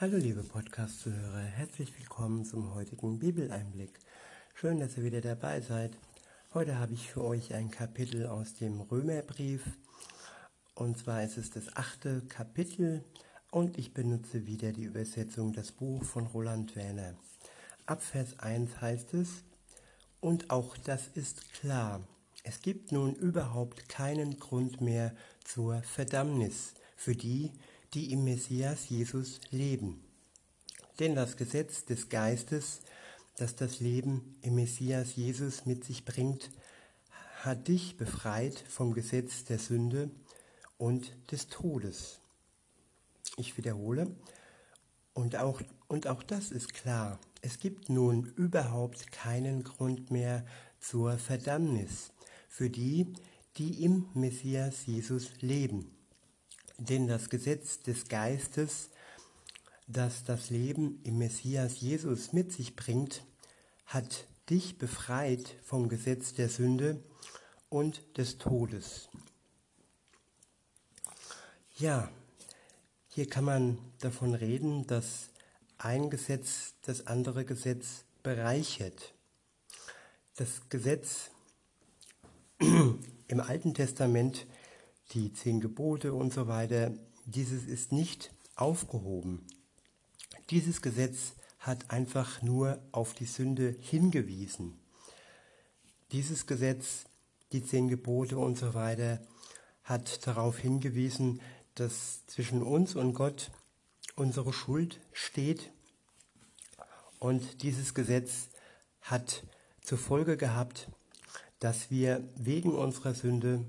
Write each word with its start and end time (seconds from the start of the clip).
Hallo 0.00 0.16
liebe 0.16 0.44
Podcast-Zuhörer, 0.44 1.40
herzlich 1.40 1.92
willkommen 1.98 2.44
zum 2.44 2.72
heutigen 2.72 3.18
Bibeleinblick. 3.18 3.98
Schön, 4.54 4.78
dass 4.78 4.96
ihr 4.96 5.02
wieder 5.02 5.20
dabei 5.20 5.60
seid. 5.60 5.90
Heute 6.54 6.78
habe 6.78 6.92
ich 6.92 7.10
für 7.10 7.24
euch 7.24 7.52
ein 7.52 7.72
Kapitel 7.72 8.24
aus 8.28 8.54
dem 8.54 8.80
Römerbrief. 8.80 9.64
Und 10.76 10.98
zwar 10.98 11.24
ist 11.24 11.36
es 11.36 11.50
das 11.50 11.74
achte 11.74 12.22
Kapitel 12.28 13.02
und 13.50 13.76
ich 13.76 13.92
benutze 13.92 14.46
wieder 14.46 14.70
die 14.70 14.84
Übersetzung 14.84 15.52
Das 15.52 15.72
Buch 15.72 16.04
von 16.04 16.28
Roland 16.28 16.76
Werner. 16.76 17.14
Ab 17.86 18.00
Vers 18.00 18.38
1 18.38 18.80
heißt 18.80 19.14
es, 19.14 19.42
und 20.20 20.50
auch 20.50 20.76
das 20.76 21.08
ist 21.08 21.52
klar, 21.54 22.06
es 22.44 22.62
gibt 22.62 22.92
nun 22.92 23.16
überhaupt 23.16 23.88
keinen 23.88 24.38
Grund 24.38 24.80
mehr 24.80 25.12
zur 25.42 25.82
Verdammnis 25.82 26.74
für 26.94 27.16
die, 27.16 27.50
die 27.94 28.12
im 28.12 28.24
Messias 28.24 28.88
Jesus 28.88 29.40
leben. 29.50 30.04
Denn 30.98 31.14
das 31.14 31.36
Gesetz 31.36 31.84
des 31.84 32.08
Geistes, 32.08 32.80
das 33.36 33.54
das 33.54 33.80
Leben 33.80 34.36
im 34.42 34.56
Messias 34.56 35.16
Jesus 35.16 35.64
mit 35.64 35.84
sich 35.84 36.04
bringt, 36.04 36.50
hat 37.42 37.68
dich 37.68 37.96
befreit 37.96 38.58
vom 38.68 38.94
Gesetz 38.94 39.44
der 39.44 39.58
Sünde 39.58 40.10
und 40.76 41.12
des 41.30 41.46
Todes. 41.46 42.18
Ich 43.36 43.56
wiederhole, 43.56 44.14
und 45.18 45.34
auch, 45.34 45.60
und 45.88 46.06
auch 46.06 46.22
das 46.22 46.52
ist 46.52 46.74
klar. 46.74 47.18
Es 47.40 47.58
gibt 47.58 47.88
nun 47.88 48.32
überhaupt 48.36 49.10
keinen 49.10 49.64
Grund 49.64 50.12
mehr 50.12 50.44
zur 50.78 51.18
Verdammnis 51.18 52.12
für 52.48 52.70
die, 52.70 53.12
die 53.56 53.84
im 53.84 54.06
Messias 54.14 54.86
Jesus 54.86 55.30
leben. 55.40 55.97
Denn 56.78 57.08
das 57.08 57.28
Gesetz 57.28 57.80
des 57.82 58.08
Geistes, 58.08 58.90
das 59.88 60.22
das 60.24 60.50
Leben 60.50 61.00
im 61.02 61.18
Messias 61.18 61.80
Jesus 61.80 62.32
mit 62.32 62.52
sich 62.52 62.76
bringt, 62.76 63.24
hat 63.86 64.26
dich 64.48 64.78
befreit 64.78 65.56
vom 65.64 65.88
Gesetz 65.88 66.34
der 66.34 66.48
Sünde 66.48 67.02
und 67.68 68.02
des 68.16 68.38
Todes. 68.38 69.08
Ja, 71.76 72.10
hier 73.08 73.28
kann 73.28 73.44
man 73.44 73.78
davon 73.98 74.34
reden, 74.34 74.86
dass 74.86 75.30
ein 75.78 76.10
Gesetz 76.10 76.74
das 76.82 77.06
andere 77.06 77.44
Gesetz 77.44 78.04
bereichert. 78.22 79.14
Das 80.36 80.68
Gesetz 80.68 81.30
im 82.60 83.40
Alten 83.40 83.74
Testament 83.74 84.46
die 85.12 85.32
zehn 85.32 85.60
Gebote 85.60 86.12
und 86.12 86.32
so 86.32 86.48
weiter, 86.48 86.92
dieses 87.24 87.64
ist 87.64 87.92
nicht 87.92 88.32
aufgehoben. 88.56 89.46
Dieses 90.50 90.82
Gesetz 90.82 91.32
hat 91.58 91.90
einfach 91.90 92.42
nur 92.42 92.78
auf 92.92 93.14
die 93.14 93.26
Sünde 93.26 93.76
hingewiesen. 93.80 94.78
Dieses 96.12 96.46
Gesetz, 96.46 97.04
die 97.52 97.64
zehn 97.64 97.88
Gebote 97.88 98.38
und 98.38 98.56
so 98.56 98.74
weiter, 98.74 99.20
hat 99.84 100.26
darauf 100.26 100.58
hingewiesen, 100.58 101.40
dass 101.74 102.26
zwischen 102.26 102.62
uns 102.62 102.94
und 102.94 103.14
Gott 103.14 103.50
unsere 104.16 104.52
Schuld 104.52 105.00
steht. 105.12 105.70
Und 107.18 107.62
dieses 107.62 107.94
Gesetz 107.94 108.48
hat 109.00 109.44
zur 109.80 109.98
Folge 109.98 110.36
gehabt, 110.36 110.88
dass 111.60 111.90
wir 111.90 112.26
wegen 112.36 112.72
unserer 112.74 113.14
Sünde 113.14 113.64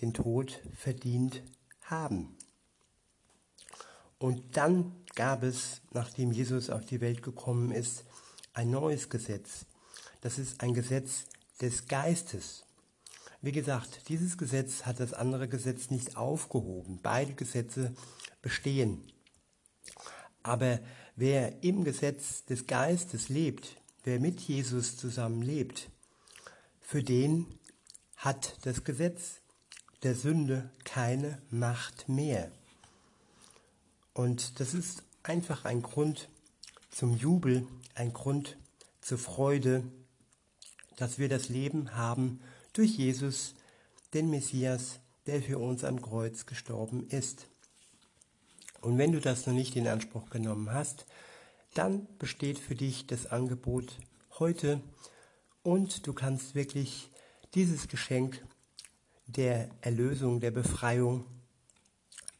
den 0.00 0.14
Tod 0.14 0.60
verdient 0.74 1.42
haben. 1.82 2.36
Und 4.18 4.56
dann 4.56 4.92
gab 5.14 5.42
es, 5.42 5.82
nachdem 5.92 6.32
Jesus 6.32 6.70
auf 6.70 6.84
die 6.86 7.00
Welt 7.00 7.22
gekommen 7.22 7.70
ist, 7.70 8.04
ein 8.52 8.70
neues 8.70 9.10
Gesetz. 9.10 9.66
Das 10.20 10.38
ist 10.38 10.62
ein 10.62 10.74
Gesetz 10.74 11.24
des 11.60 11.86
Geistes. 11.86 12.64
Wie 13.42 13.52
gesagt, 13.52 14.08
dieses 14.08 14.38
Gesetz 14.38 14.86
hat 14.86 14.98
das 14.98 15.12
andere 15.12 15.48
Gesetz 15.48 15.90
nicht 15.90 16.16
aufgehoben. 16.16 17.00
Beide 17.02 17.34
Gesetze 17.34 17.94
bestehen. 18.40 19.04
Aber 20.42 20.80
wer 21.16 21.62
im 21.62 21.84
Gesetz 21.84 22.44
des 22.44 22.66
Geistes 22.66 23.28
lebt, 23.28 23.76
wer 24.04 24.20
mit 24.20 24.40
Jesus 24.40 24.96
zusammen 24.96 25.42
lebt, 25.42 25.90
für 26.80 27.02
den 27.02 27.46
hat 28.16 28.56
das 28.62 28.84
Gesetz 28.84 29.40
der 30.06 30.14
Sünde 30.14 30.70
keine 30.84 31.42
Macht 31.50 32.08
mehr. 32.08 32.52
Und 34.14 34.60
das 34.60 34.72
ist 34.72 35.02
einfach 35.24 35.64
ein 35.64 35.82
Grund 35.82 36.28
zum 36.92 37.16
Jubel, 37.16 37.66
ein 37.96 38.12
Grund 38.12 38.56
zur 39.00 39.18
Freude, 39.18 39.82
dass 40.96 41.18
wir 41.18 41.28
das 41.28 41.48
Leben 41.48 41.96
haben 41.96 42.38
durch 42.72 42.96
Jesus, 42.96 43.56
den 44.14 44.30
Messias, 44.30 45.00
der 45.26 45.42
für 45.42 45.58
uns 45.58 45.82
am 45.82 46.00
Kreuz 46.00 46.46
gestorben 46.46 47.08
ist. 47.08 47.48
Und 48.82 48.98
wenn 48.98 49.10
du 49.10 49.20
das 49.20 49.48
noch 49.48 49.54
nicht 49.54 49.74
in 49.74 49.88
Anspruch 49.88 50.30
genommen 50.30 50.72
hast, 50.72 51.04
dann 51.74 52.06
besteht 52.18 52.60
für 52.60 52.76
dich 52.76 53.08
das 53.08 53.26
Angebot 53.26 53.98
heute 54.38 54.80
und 55.64 56.06
du 56.06 56.12
kannst 56.12 56.54
wirklich 56.54 57.10
dieses 57.54 57.88
Geschenk 57.88 58.46
der 59.26 59.68
Erlösung, 59.80 60.40
der 60.40 60.50
Befreiung 60.50 61.24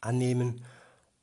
annehmen 0.01 0.63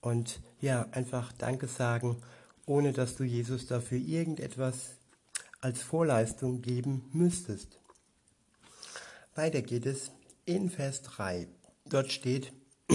und 0.01 0.41
ja, 0.61 0.87
einfach 0.93 1.33
Danke 1.33 1.67
sagen, 1.69 2.23
ohne 2.67 2.93
dass 2.93 3.17
du 3.17 3.25
Jesus 3.25 3.67
dafür 3.67 3.99
irgendetwas 3.99 4.97
als 5.61 5.83
Vorleistung 5.83 6.61
geben 6.63 7.09
müsstest. 7.13 7.79
Weiter 9.35 9.63
geht 9.63 9.87
es 9.87 10.11
in 10.45 10.71
Vers 10.71 11.03
3. 11.03 11.49
Dort 11.87 12.13
steht, 12.13 12.53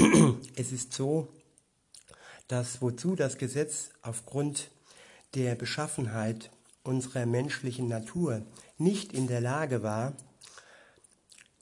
es 0.56 0.72
ist 0.72 0.94
so, 0.94 1.28
dass 2.47 2.81
wozu 2.81 3.16
das 3.16 3.38
Gesetz 3.38 3.90
aufgrund 4.01 4.72
der 5.36 5.56
Beschaffenheit 5.56 6.51
unserer 6.84 7.25
menschlichen 7.25 7.88
Natur 7.88 8.44
nicht 8.78 9.13
in 9.13 9.28
der 9.28 9.41
Lage 9.41 9.84
war, 9.84 10.13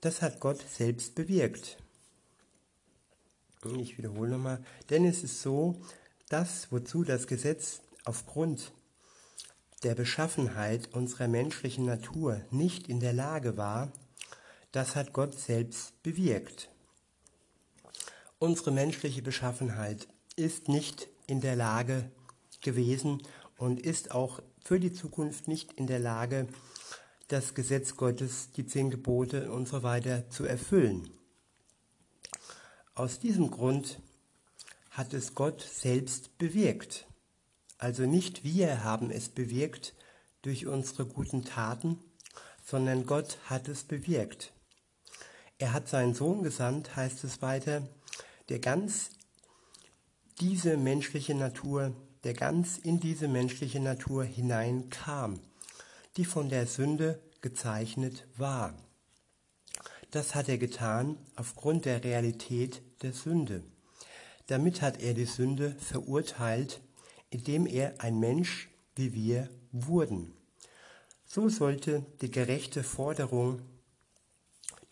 das 0.02 0.22
hat 0.22 0.40
Gott 0.40 0.60
selbst 0.70 1.16
bewirkt. 1.16 1.78
Ich 3.80 3.98
wiederhole 3.98 4.32
nochmal, 4.32 4.64
denn 4.90 5.06
es 5.06 5.24
ist 5.24 5.42
so, 5.42 5.76
dass 6.30 6.72
wozu 6.72 7.04
das 7.04 7.28
Gesetz 7.28 7.82
aufgrund 8.06 8.72
der 9.84 9.96
Beschaffenheit 9.96 10.94
unserer 10.94 11.28
menschlichen 11.28 11.86
Natur 11.86 12.42
nicht 12.50 12.88
in 12.88 13.00
der 13.00 13.14
Lage 13.14 13.58
war, 13.58 13.92
das 14.72 14.96
hat 14.96 15.14
Gott 15.14 15.38
selbst 15.38 16.02
bewirkt. 16.04 16.70
Unsere 18.40 18.72
menschliche 18.72 19.22
Beschaffenheit 19.22 20.08
ist 20.36 20.70
nicht 20.70 21.10
in 21.26 21.42
der 21.42 21.56
Lage 21.56 22.10
gewesen 22.62 23.22
und 23.58 23.80
ist 23.80 24.12
auch 24.12 24.42
für 24.64 24.80
die 24.80 24.94
Zukunft 24.94 25.48
nicht 25.48 25.74
in 25.74 25.88
der 25.88 26.00
Lage, 26.00 26.48
das 27.28 27.54
Gesetz 27.54 27.98
Gottes, 27.98 28.52
die 28.52 28.66
zehn 28.66 28.90
Gebote 28.90 29.52
und 29.52 29.68
so 29.68 29.84
weiter 29.84 30.30
zu 30.30 30.46
erfüllen. 30.46 31.10
Aus 32.96 33.20
diesem 33.20 33.52
Grund 33.52 34.00
hat 34.92 35.14
es 35.14 35.36
Gott 35.36 35.62
selbst 35.62 36.38
bewirkt. 36.38 37.06
Also 37.78 38.04
nicht 38.04 38.44
wir 38.44 38.84
haben 38.84 39.12
es 39.12 39.30
bewirkt 39.30 39.94
durch 40.42 40.66
unsere 40.66 41.06
guten 41.06 41.44
Taten, 41.44 42.00
sondern 42.66 43.06
Gott 43.06 43.38
hat 43.46 43.68
es 43.68 43.84
bewirkt. 43.84 44.54
Er 45.60 45.74
hat 45.74 45.88
seinen 45.88 46.14
Sohn 46.14 46.44
gesandt, 46.44 46.96
heißt 46.96 47.24
es 47.24 47.42
weiter, 47.42 47.88
der 48.50 48.60
ganz 48.60 49.12
diese 50.40 50.78
menschliche 50.78 51.36
Natur, 51.36 51.94
der 52.24 52.34
ganz 52.34 52.78
in 52.78 53.00
diese 53.00 53.28
menschliche 53.28 53.80
Natur 53.80 54.24
hineinkam 54.24 55.42
die 56.18 56.26
von 56.26 56.50
der 56.50 56.66
Sünde 56.66 57.20
gezeichnet 57.42 58.28
war. 58.38 58.74
Das 60.12 60.36
hat 60.36 60.48
er 60.50 60.58
getan 60.58 61.18
aufgrund 61.36 61.86
der 61.86 62.04
Realität 62.04 62.82
der 63.02 63.14
Sünde. 63.14 63.64
Damit 64.48 64.82
hat 64.82 65.02
er 65.02 65.14
die 65.14 65.26
Sünde 65.26 65.76
verurteilt, 65.80 66.82
indem 67.30 67.66
er 67.66 68.00
ein 68.00 68.20
Mensch 68.20 68.70
wie 68.96 69.14
wir 69.14 69.50
wurden. 69.72 70.34
So 71.26 71.50
sollte 71.50 72.06
die 72.22 72.32
gerechte 72.32 72.84
Forderung 72.84 73.62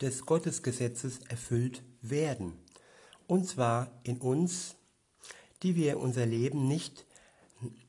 des 0.02 0.26
Gottesgesetzes 0.26 1.20
erfüllt 1.30 1.82
werden. 2.02 2.54
Und 3.28 3.48
zwar 3.48 3.90
in 4.04 4.18
uns, 4.18 4.76
die 5.64 5.78
wir 5.78 5.98
unser 6.00 6.26
Leben 6.26 6.68
nicht 6.68 7.06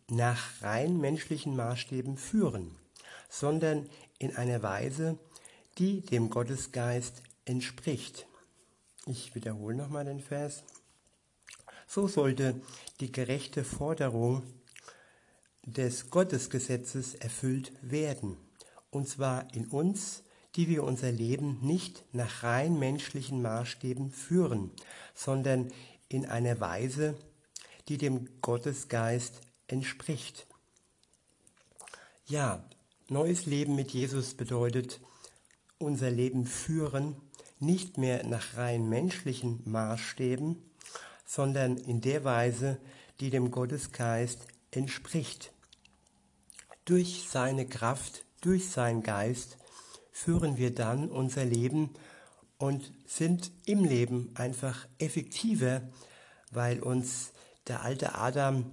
nach 0.09 0.63
rein 0.63 0.99
menschlichen 0.99 1.57
Maßstäben 1.57 2.17
führen 2.17 2.77
sondern 3.29 3.89
in 4.19 4.37
einer 4.37 4.63
Weise, 4.63 5.19
die 5.79 6.01
dem 6.01 6.31
Gottesgeist 6.31 7.23
entspricht. 7.45 8.27
Ich 9.07 9.35
wiederhole 9.35 9.77
nochmal 9.77 10.05
den 10.05 10.21
Vers. 10.21 10.65
So 11.87 12.09
sollte 12.09 12.61
die 13.01 13.13
gerechte 13.13 13.63
Forderung 13.63 14.43
des 15.65 16.11
Gottesgesetzes 16.11 17.15
erfüllt 17.15 17.73
werden. 17.83 18.37
Und 18.91 19.09
zwar 19.09 19.53
in 19.55 19.67
uns, 19.67 20.23
die 20.57 20.69
wir 20.69 20.85
unser 20.85 21.13
Leben 21.13 21.59
nicht 21.61 22.05
nach 22.13 22.43
rein 22.43 22.79
menschlichen 22.79 23.43
Maßstäben 23.43 24.11
führen, 24.11 24.71
sondern 25.15 25.71
in 26.09 26.27
einer 26.27 26.61
Weise, 26.61 27.15
die 27.89 27.99
dem 27.99 28.29
Gottesgeist 28.41 29.41
entspricht. 29.69 30.47
Ja, 32.27 32.65
neues 33.09 33.47
Leben 33.47 33.77
mit 33.77 33.93
Jesus 33.93 34.35
bedeutet 34.35 35.01
unser 35.79 36.11
Leben 36.11 36.45
führen, 36.45 37.17
nicht 37.61 37.99
mehr 37.99 38.27
nach 38.27 38.57
rein 38.57 38.89
menschlichen 38.89 39.63
Maßstäben, 39.65 40.57
sondern 41.25 41.77
in 41.77 42.01
der 42.01 42.25
Weise, 42.25 42.79
die 43.21 43.31
dem 43.31 43.51
Gottesgeist 43.51 44.47
entspricht. 44.71 45.53
Durch 46.85 47.27
seine 47.29 47.67
Kraft, 47.67 48.25
durch 48.41 48.69
seinen 48.69 49.03
Geist 49.03 49.57
führen 50.13 50.57
wir 50.57 50.75
dann 50.75 51.11
unser 51.11 51.45
Leben 51.45 51.91
und 52.59 52.93
sind 53.07 53.51
im 53.67 53.85
Leben 53.85 54.31
einfach 54.35 54.87
effektiver, 54.99 55.83
weil 56.51 56.81
uns 56.81 57.33
der 57.67 57.83
alte 57.83 58.15
Adam, 58.15 58.71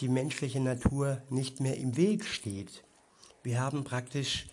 die 0.00 0.08
menschliche 0.08 0.60
Natur 0.60 1.22
nicht 1.30 1.60
mehr 1.60 1.76
im 1.76 1.96
Weg 1.96 2.24
steht. 2.24 2.84
Wir 3.48 3.60
haben 3.60 3.82
praktisch 3.82 4.46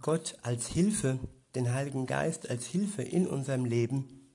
Gott 0.00 0.38
als 0.42 0.68
Hilfe, 0.68 1.18
den 1.56 1.72
Heiligen 1.72 2.06
Geist 2.06 2.48
als 2.48 2.64
Hilfe 2.64 3.02
in 3.02 3.26
unserem 3.26 3.64
Leben. 3.64 4.30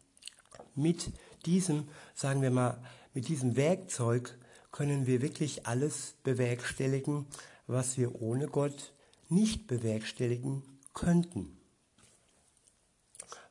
Mit 0.76 1.14
diesem, 1.46 1.88
sagen 2.14 2.42
wir 2.42 2.52
mal, 2.52 2.84
mit 3.14 3.30
diesem 3.30 3.56
Werkzeug 3.56 4.38
können 4.70 5.08
wir 5.08 5.22
wirklich 5.22 5.66
alles 5.66 6.16
bewerkstelligen, 6.24 7.26
was 7.68 7.98
wir 7.98 8.22
ohne 8.22 8.48
Gott 8.48 8.92
nicht 9.30 9.68
bewerkstelligen 9.68 10.62
könnten. 10.94 11.58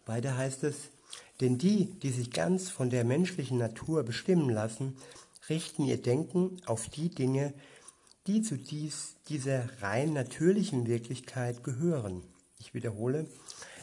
Weiter 0.05 0.37
heißt 0.37 0.65
es, 0.65 0.91
denn 1.41 1.57
die, 1.57 1.87
die 2.01 2.11
sich 2.11 2.33
ganz 2.33 2.69
von 2.69 2.91
der 2.91 3.05
menschlichen 3.05 3.57
Natur 3.57 4.03
bestimmen 4.03 4.51
lassen, 4.51 4.99
richten 5.49 5.87
ihr 5.87 6.03
Denken 6.03 6.61
auf 6.67 6.91
die 6.91 7.09
Dinge, 7.09 7.55
die 8.27 8.43
zu 8.43 8.57
dies, 8.57 9.17
dieser 9.29 9.83
rein 9.83 10.13
natürlichen 10.13 10.87
Wirklichkeit 10.87 11.65
gehören. 11.65 12.23
Ich 12.59 12.75
wiederhole, 12.75 13.27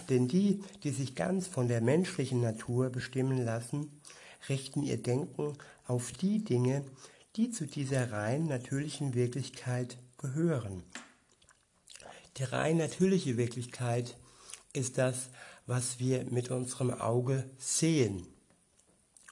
denn 0.09 0.27
die, 0.27 0.63
die 0.83 0.91
sich 0.91 1.15
ganz 1.15 1.47
von 1.47 1.67
der 1.67 1.81
menschlichen 1.81 2.41
Natur 2.41 2.89
bestimmen 2.89 3.43
lassen, 3.43 4.01
richten 4.49 4.83
ihr 4.83 5.01
Denken 5.01 5.57
auf 5.85 6.11
die 6.11 6.43
Dinge, 6.43 6.85
die 7.35 7.51
zu 7.51 7.65
dieser 7.65 8.11
rein 8.11 8.45
natürlichen 8.45 9.13
Wirklichkeit 9.13 9.97
gehören. 10.17 10.83
Die 12.37 12.43
rein 12.43 12.77
natürliche 12.77 13.37
Wirklichkeit 13.37 14.15
ist 14.73 14.97
das, 14.97 15.29
was 15.65 15.99
wir 15.99 16.23
mit 16.25 16.51
unserem 16.51 16.91
Auge 16.91 17.49
sehen. 17.57 18.27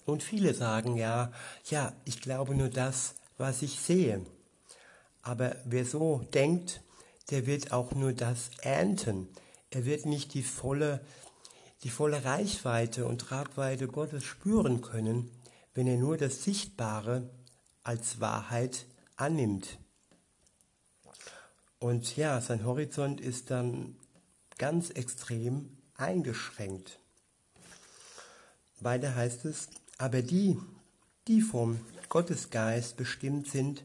Und 0.05 0.21
viele 0.21 0.53
sagen 0.53 0.97
ja, 0.97 1.31
ja, 1.69 1.93
ich 2.03 2.21
glaube 2.21 2.55
nur 2.55 2.69
das, 2.69 3.15
was 3.37 3.61
ich 3.61 3.79
sehe. 3.79 4.25
Aber 5.25 5.55
wer 5.65 5.85
so 5.85 6.19
denkt, 6.35 6.81
der 7.31 7.47
wird 7.47 7.73
auch 7.73 7.93
nur 7.93 8.13
das 8.13 8.51
ernten. 8.61 9.27
Er 9.71 9.83
wird 9.83 10.05
nicht 10.05 10.35
die 10.35 10.43
volle, 10.43 11.03
die 11.83 11.89
volle 11.89 12.23
Reichweite 12.23 13.07
und 13.07 13.21
Tragweite 13.21 13.87
Gottes 13.87 14.23
spüren 14.23 14.81
können, 14.81 15.31
wenn 15.73 15.87
er 15.87 15.97
nur 15.97 16.17
das 16.17 16.43
Sichtbare 16.43 17.27
als 17.83 18.19
Wahrheit 18.19 18.85
annimmt. 19.15 19.79
Und 21.79 22.15
ja, 22.15 22.39
sein 22.39 22.63
Horizont 22.63 23.19
ist 23.19 23.49
dann 23.49 23.95
ganz 24.59 24.91
extrem 24.91 25.75
eingeschränkt. 25.95 26.99
Weiter 28.79 29.15
heißt 29.15 29.45
es, 29.45 29.69
aber 29.97 30.21
die, 30.21 30.59
die 31.27 31.41
vom 31.41 31.79
Gottesgeist 32.09 32.95
bestimmt 32.95 33.47
sind, 33.47 33.83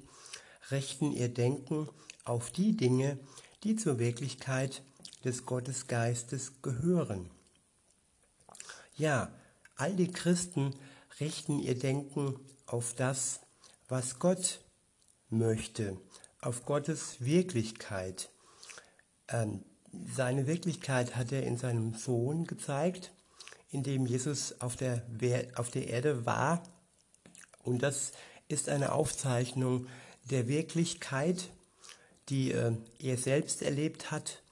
richten 0.70 1.12
ihr 1.12 1.28
Denken 1.28 1.88
auf 2.24 2.50
die 2.50 2.76
Dinge, 2.76 3.18
die 3.64 3.76
zur 3.76 3.98
Wirklichkeit 3.98 4.82
des 5.24 5.44
Gottesgeistes 5.46 6.62
gehören. 6.62 7.30
Ja, 8.96 9.32
all 9.76 9.94
die 9.94 10.10
Christen 10.10 10.74
richten 11.20 11.58
ihr 11.58 11.78
Denken 11.78 12.38
auf 12.66 12.94
das, 12.94 13.40
was 13.88 14.18
Gott 14.18 14.60
möchte, 15.28 15.96
auf 16.40 16.64
Gottes 16.64 17.20
Wirklichkeit. 17.20 18.30
Ähm, 19.28 19.64
seine 20.14 20.46
Wirklichkeit 20.46 21.16
hat 21.16 21.32
er 21.32 21.42
in 21.44 21.56
seinem 21.56 21.94
Sohn 21.94 22.44
gezeigt, 22.44 23.12
in 23.70 23.82
dem 23.82 24.06
Jesus 24.06 24.60
auf 24.60 24.76
der, 24.76 25.02
auf 25.56 25.70
der 25.70 25.88
Erde 25.88 26.26
war. 26.26 26.62
Und 27.62 27.82
das 27.82 28.12
ist 28.48 28.68
eine 28.68 28.92
Aufzeichnung 28.92 29.86
der 30.30 30.48
Wirklichkeit, 30.48 31.50
die 32.28 32.52
äh, 32.52 32.72
er 32.98 33.16
selbst 33.16 33.62
erlebt 33.62 34.10
hat. 34.10 34.42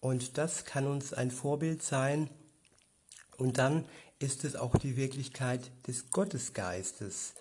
Und 0.00 0.38
das 0.38 0.64
kann 0.64 0.86
uns 0.86 1.12
ein 1.12 1.30
Vorbild 1.30 1.82
sein. 1.82 2.30
Und 3.36 3.58
dann 3.58 3.84
ist 4.18 4.44
es 4.44 4.56
auch 4.56 4.76
die 4.76 4.96
Wirklichkeit 4.96 5.70
des 5.86 6.10
Gottesgeistes, 6.10 7.34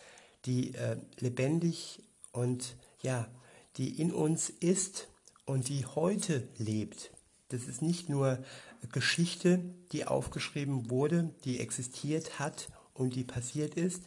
die 0.46 0.74
äh, 0.76 0.98
lebendig 1.20 2.02
und 2.32 2.76
ja, 3.02 3.28
die 3.78 4.02
in 4.02 4.12
uns 4.12 4.50
ist 4.50 5.08
und 5.46 5.70
die 5.70 5.86
heute 5.86 6.48
lebt. 6.58 7.12
Das 7.50 7.64
ist 7.64 7.82
nicht 7.82 8.10
nur 8.10 8.44
Geschichte, 8.92 9.62
die 9.92 10.06
aufgeschrieben 10.06 10.90
wurde, 10.90 11.34
die 11.44 11.60
existiert 11.60 12.40
hat 12.40 12.70
und 12.94 13.16
die 13.16 13.24
passiert 13.24 13.76
ist, 13.76 14.04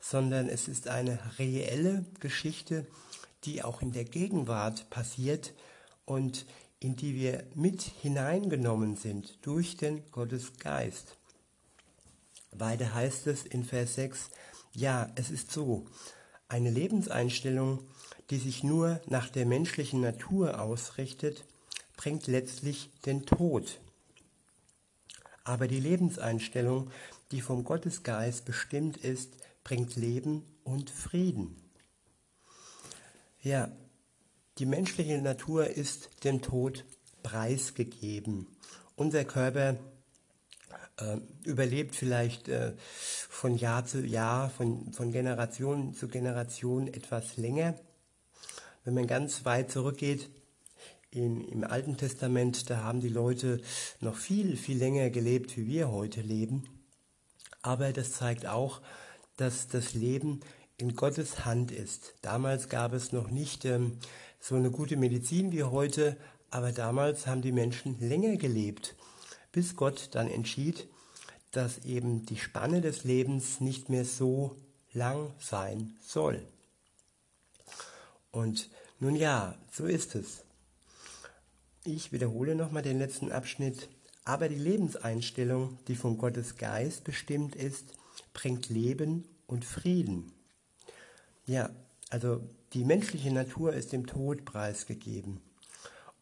sondern 0.00 0.48
es 0.48 0.68
ist 0.68 0.88
eine 0.88 1.18
reelle 1.38 2.04
Geschichte, 2.20 2.86
die 3.44 3.62
auch 3.62 3.82
in 3.82 3.92
der 3.92 4.04
Gegenwart 4.04 4.88
passiert 4.90 5.52
und 6.04 6.46
in 6.80 6.96
die 6.96 7.14
wir 7.14 7.44
mit 7.54 7.82
hineingenommen 7.82 8.96
sind 8.96 9.38
durch 9.42 9.76
den 9.76 10.02
Gottesgeist. 10.10 11.16
Weiter 12.50 12.92
heißt 12.92 13.28
es 13.28 13.44
in 13.44 13.64
Vers 13.64 13.94
6, 13.94 14.30
ja, 14.74 15.10
es 15.14 15.30
ist 15.30 15.52
so, 15.52 15.86
eine 16.48 16.70
Lebenseinstellung, 16.70 17.80
die 18.30 18.38
sich 18.38 18.62
nur 18.62 19.00
nach 19.06 19.28
der 19.28 19.46
menschlichen 19.46 20.00
Natur 20.00 20.60
ausrichtet, 20.60 21.44
bringt 21.96 22.26
letztlich 22.26 22.90
den 23.06 23.24
Tod. 23.24 23.80
Aber 25.44 25.66
die 25.66 25.80
Lebenseinstellung, 25.80 26.90
die 27.30 27.40
vom 27.40 27.64
Gottesgeist 27.64 28.44
bestimmt 28.44 28.96
ist, 28.96 29.34
bringt 29.64 29.96
Leben 29.96 30.44
und 30.64 30.90
Frieden. 30.90 31.61
Ja, 33.44 33.72
die 34.58 34.66
menschliche 34.66 35.20
Natur 35.20 35.66
ist 35.66 36.22
dem 36.22 36.42
Tod 36.42 36.84
preisgegeben. 37.24 38.46
Unser 38.94 39.24
Körper 39.24 39.78
äh, 40.96 41.16
überlebt 41.42 41.96
vielleicht 41.96 42.46
äh, 42.46 42.74
von 42.78 43.56
Jahr 43.56 43.84
zu 43.84 44.06
Jahr, 44.06 44.48
von, 44.48 44.92
von 44.92 45.10
Generation 45.10 45.92
zu 45.92 46.06
Generation 46.06 46.86
etwas 46.86 47.36
länger. 47.36 47.74
Wenn 48.84 48.94
man 48.94 49.08
ganz 49.08 49.44
weit 49.44 49.72
zurückgeht, 49.72 50.30
in, 51.10 51.40
im 51.48 51.64
Alten 51.64 51.96
Testament, 51.96 52.70
da 52.70 52.84
haben 52.84 53.00
die 53.00 53.08
Leute 53.08 53.60
noch 53.98 54.14
viel, 54.14 54.56
viel 54.56 54.78
länger 54.78 55.10
gelebt, 55.10 55.56
wie 55.56 55.66
wir 55.66 55.90
heute 55.90 56.20
leben. 56.20 56.68
Aber 57.60 57.92
das 57.92 58.12
zeigt 58.12 58.46
auch, 58.46 58.80
dass 59.36 59.66
das 59.66 59.94
Leben 59.94 60.42
in 60.78 60.96
Gottes 60.96 61.44
Hand 61.44 61.70
ist. 61.70 62.14
Damals 62.22 62.68
gab 62.68 62.92
es 62.92 63.12
noch 63.12 63.30
nicht 63.30 63.64
ähm, 63.64 63.98
so 64.40 64.56
eine 64.56 64.70
gute 64.70 64.96
Medizin 64.96 65.52
wie 65.52 65.62
heute, 65.62 66.16
aber 66.50 66.72
damals 66.72 67.26
haben 67.26 67.42
die 67.42 67.52
Menschen 67.52 67.98
länger 68.00 68.36
gelebt, 68.36 68.94
bis 69.52 69.76
Gott 69.76 70.08
dann 70.12 70.28
entschied, 70.28 70.88
dass 71.50 71.84
eben 71.84 72.26
die 72.26 72.38
Spanne 72.38 72.80
des 72.80 73.04
Lebens 73.04 73.60
nicht 73.60 73.88
mehr 73.88 74.04
so 74.04 74.56
lang 74.92 75.32
sein 75.38 75.94
soll. 76.04 76.42
Und 78.30 78.70
nun 78.98 79.16
ja, 79.16 79.54
so 79.70 79.86
ist 79.86 80.14
es. 80.14 80.42
Ich 81.84 82.12
wiederhole 82.12 82.54
nochmal 82.54 82.82
den 82.82 82.98
letzten 82.98 83.32
Abschnitt. 83.32 83.88
Aber 84.24 84.48
die 84.48 84.54
Lebenseinstellung, 84.54 85.78
die 85.88 85.96
von 85.96 86.16
Gottes 86.16 86.56
Geist 86.56 87.02
bestimmt 87.02 87.56
ist, 87.56 87.84
bringt 88.32 88.68
Leben 88.68 89.24
und 89.46 89.64
Frieden. 89.64 90.32
Ja, 91.46 91.70
also 92.10 92.40
die 92.72 92.84
menschliche 92.84 93.32
Natur 93.32 93.72
ist 93.72 93.92
dem 93.92 94.06
Tod 94.06 94.44
preisgegeben. 94.44 95.40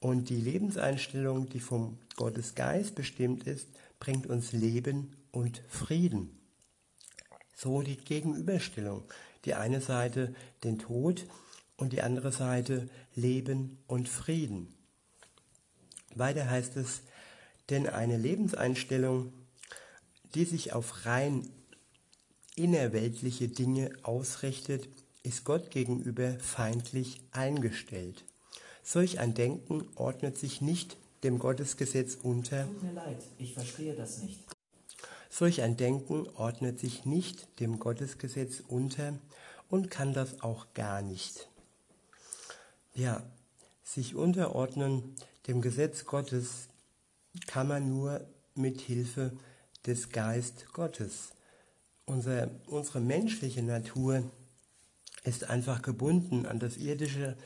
Und 0.00 0.30
die 0.30 0.40
Lebenseinstellung, 0.40 1.48
die 1.48 1.60
vom 1.60 1.98
Gottes 2.16 2.54
Geist 2.54 2.94
bestimmt 2.94 3.44
ist, 3.46 3.68
bringt 3.98 4.26
uns 4.26 4.52
Leben 4.52 5.14
und 5.30 5.62
Frieden. 5.68 6.36
so 7.54 7.82
die 7.82 7.96
Gegenüberstellung. 7.96 9.04
Die 9.44 9.54
eine 9.54 9.80
Seite 9.82 10.34
den 10.64 10.78
Tod 10.78 11.26
und 11.76 11.92
die 11.92 12.00
andere 12.02 12.32
Seite 12.32 12.88
Leben 13.14 13.78
und 13.86 14.08
Frieden. 14.08 14.74
Weiter 16.14 16.48
heißt 16.48 16.76
es, 16.76 17.02
denn 17.68 17.86
eine 17.86 18.16
Lebenseinstellung, 18.16 19.32
die 20.34 20.44
sich 20.44 20.72
auf 20.72 21.04
rein 21.06 21.48
innerweltliche 22.56 23.48
Dinge 23.48 23.92
ausrichtet, 24.02 24.88
ist 25.22 25.44
Gott 25.44 25.70
gegenüber 25.70 26.38
feindlich 26.38 27.20
eingestellt. 27.32 28.24
Solch 28.82 29.18
ein 29.18 29.34
Denken 29.34 29.86
ordnet 29.94 30.38
sich 30.38 30.60
nicht 30.60 30.96
dem 31.22 31.38
Gottesgesetz 31.38 32.16
unter. 32.22 32.64
Tut 32.64 32.82
mir 32.82 32.92
leid, 32.92 33.22
ich 33.38 33.54
verstehe 33.54 33.94
das 33.94 34.22
nicht. 34.22 34.40
Solch 35.28 35.62
ein 35.62 35.76
Denken 35.76 36.28
ordnet 36.34 36.80
sich 36.80 37.04
nicht 37.04 37.60
dem 37.60 37.78
Gottesgesetz 37.78 38.62
unter 38.66 39.18
und 39.68 39.90
kann 39.90 40.12
das 40.12 40.42
auch 40.42 40.66
gar 40.74 41.02
nicht. 41.02 41.48
Ja, 42.94 43.22
sich 43.84 44.14
unterordnen 44.14 45.14
dem 45.46 45.62
Gesetz 45.62 46.04
Gottes 46.04 46.68
kann 47.46 47.68
man 47.68 47.88
nur 47.88 48.26
mit 48.54 48.80
Hilfe 48.80 49.32
des 49.86 50.10
Geist 50.10 50.72
Gottes. 50.72 51.30
Unser, 52.06 52.50
unsere 52.66 53.00
menschliche 53.00 53.62
Natur 53.62 54.24
ist 55.24 55.50
einfach 55.50 55.82
gebunden 55.82 56.46
an 56.46 56.58
das 56.58 56.76
Irdische, 56.76 57.36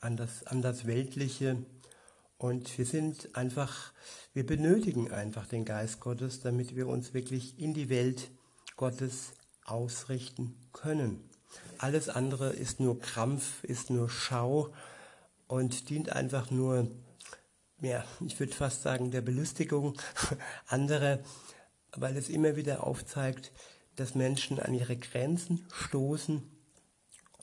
an 0.00 0.16
das, 0.16 0.46
an 0.46 0.62
das 0.62 0.86
Weltliche. 0.86 1.64
Und 2.36 2.78
wir 2.78 2.86
sind 2.86 3.34
einfach, 3.34 3.92
wir 4.32 4.46
benötigen 4.46 5.10
einfach 5.10 5.46
den 5.46 5.64
Geist 5.64 6.00
Gottes, 6.00 6.40
damit 6.40 6.76
wir 6.76 6.86
uns 6.86 7.14
wirklich 7.14 7.58
in 7.58 7.74
die 7.74 7.88
Welt 7.88 8.30
Gottes 8.76 9.32
ausrichten 9.64 10.54
können. 10.72 11.28
Alles 11.78 12.08
andere 12.08 12.50
ist 12.50 12.78
nur 12.78 13.00
Krampf, 13.00 13.64
ist 13.64 13.90
nur 13.90 14.08
Schau 14.08 14.72
und 15.48 15.90
dient 15.90 16.10
einfach 16.12 16.50
nur, 16.50 16.88
ja, 17.80 18.04
ich 18.24 18.38
würde 18.38 18.52
fast 18.52 18.82
sagen, 18.82 19.10
der 19.10 19.22
Belustigung 19.22 20.00
anderer, 20.66 21.18
weil 21.92 22.16
es 22.16 22.28
immer 22.28 22.54
wieder 22.54 22.86
aufzeigt, 22.86 23.50
dass 23.96 24.14
Menschen 24.14 24.60
an 24.60 24.74
ihre 24.74 24.96
Grenzen 24.96 25.66
stoßen 25.72 26.57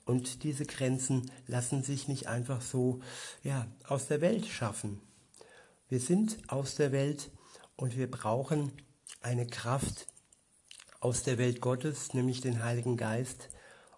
und 0.06 0.44
diese 0.44 0.64
Grenzen 0.64 1.30
lassen 1.46 1.82
sich 1.82 2.08
nicht 2.08 2.28
einfach 2.28 2.62
so 2.62 3.00
ja, 3.42 3.66
aus 3.86 4.06
der 4.06 4.22
Welt 4.22 4.46
schaffen. 4.46 5.02
Wir 5.88 6.00
sind 6.00 6.38
aus 6.48 6.76
der 6.76 6.92
Welt 6.92 7.30
und 7.76 7.96
wir 7.96 8.10
brauchen 8.10 8.72
eine 9.20 9.46
Kraft 9.46 10.06
aus 11.00 11.24
der 11.24 11.38
Welt 11.38 11.60
Gottes, 11.60 12.14
nämlich 12.14 12.40
den 12.40 12.62
Heiligen 12.62 12.96
Geist, 12.96 13.50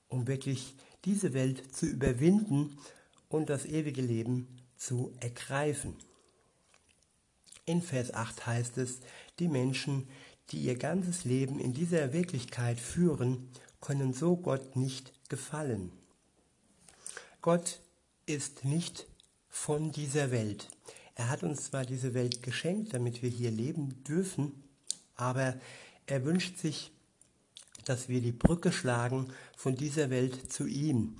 um 0.09 0.27
wirklich 0.27 0.75
diese 1.05 1.35
Welt 1.35 1.75
zu 1.75 1.87
überwinden 1.87 2.79
und 3.29 3.51
das 3.51 3.67
ewige 3.67 4.03
Leben 4.03 4.49
zu 4.77 5.13
ergreifen. 5.21 5.97
In 7.67 7.83
Vers 7.83 8.15
8 8.15 8.47
heißt 8.47 8.79
es, 8.79 9.01
die 9.39 9.49
Menschen, 9.49 10.09
die 10.51 10.61
ihr 10.61 10.79
ganzes 10.79 11.25
Leben 11.25 11.61
in 11.61 11.75
dieser 11.75 12.15
Wirklichkeit 12.15 12.81
führen, 12.81 13.51
können 13.81 14.13
so 14.13 14.37
Gott 14.37 14.77
nicht 14.77 15.13
gefallen. 15.29 15.93
Gott 17.43 17.81
ist 18.27 18.65
nicht 18.65 19.07
von 19.49 19.93
dieser 19.93 20.31
Welt. 20.31 20.69
Er 21.15 21.31
hat 21.31 21.43
uns 21.43 21.65
zwar 21.65 21.85
diese 21.85 22.15
Welt 22.15 22.43
geschenkt, 22.43 22.95
damit 22.95 23.23
wir 23.23 23.31
hier 23.31 23.51
leben 23.51 24.03
dürfen, 24.05 24.63
aber 25.17 25.55
er 26.07 26.25
wünscht 26.25 26.59
sich, 26.59 26.93
dass 27.85 28.09
wir 28.09 28.21
die 28.21 28.33
Brücke 28.33 28.71
schlagen 28.71 29.33
von 29.57 29.75
dieser 29.75 30.11
Welt 30.11 30.53
zu 30.53 30.67
ihm. 30.67 31.17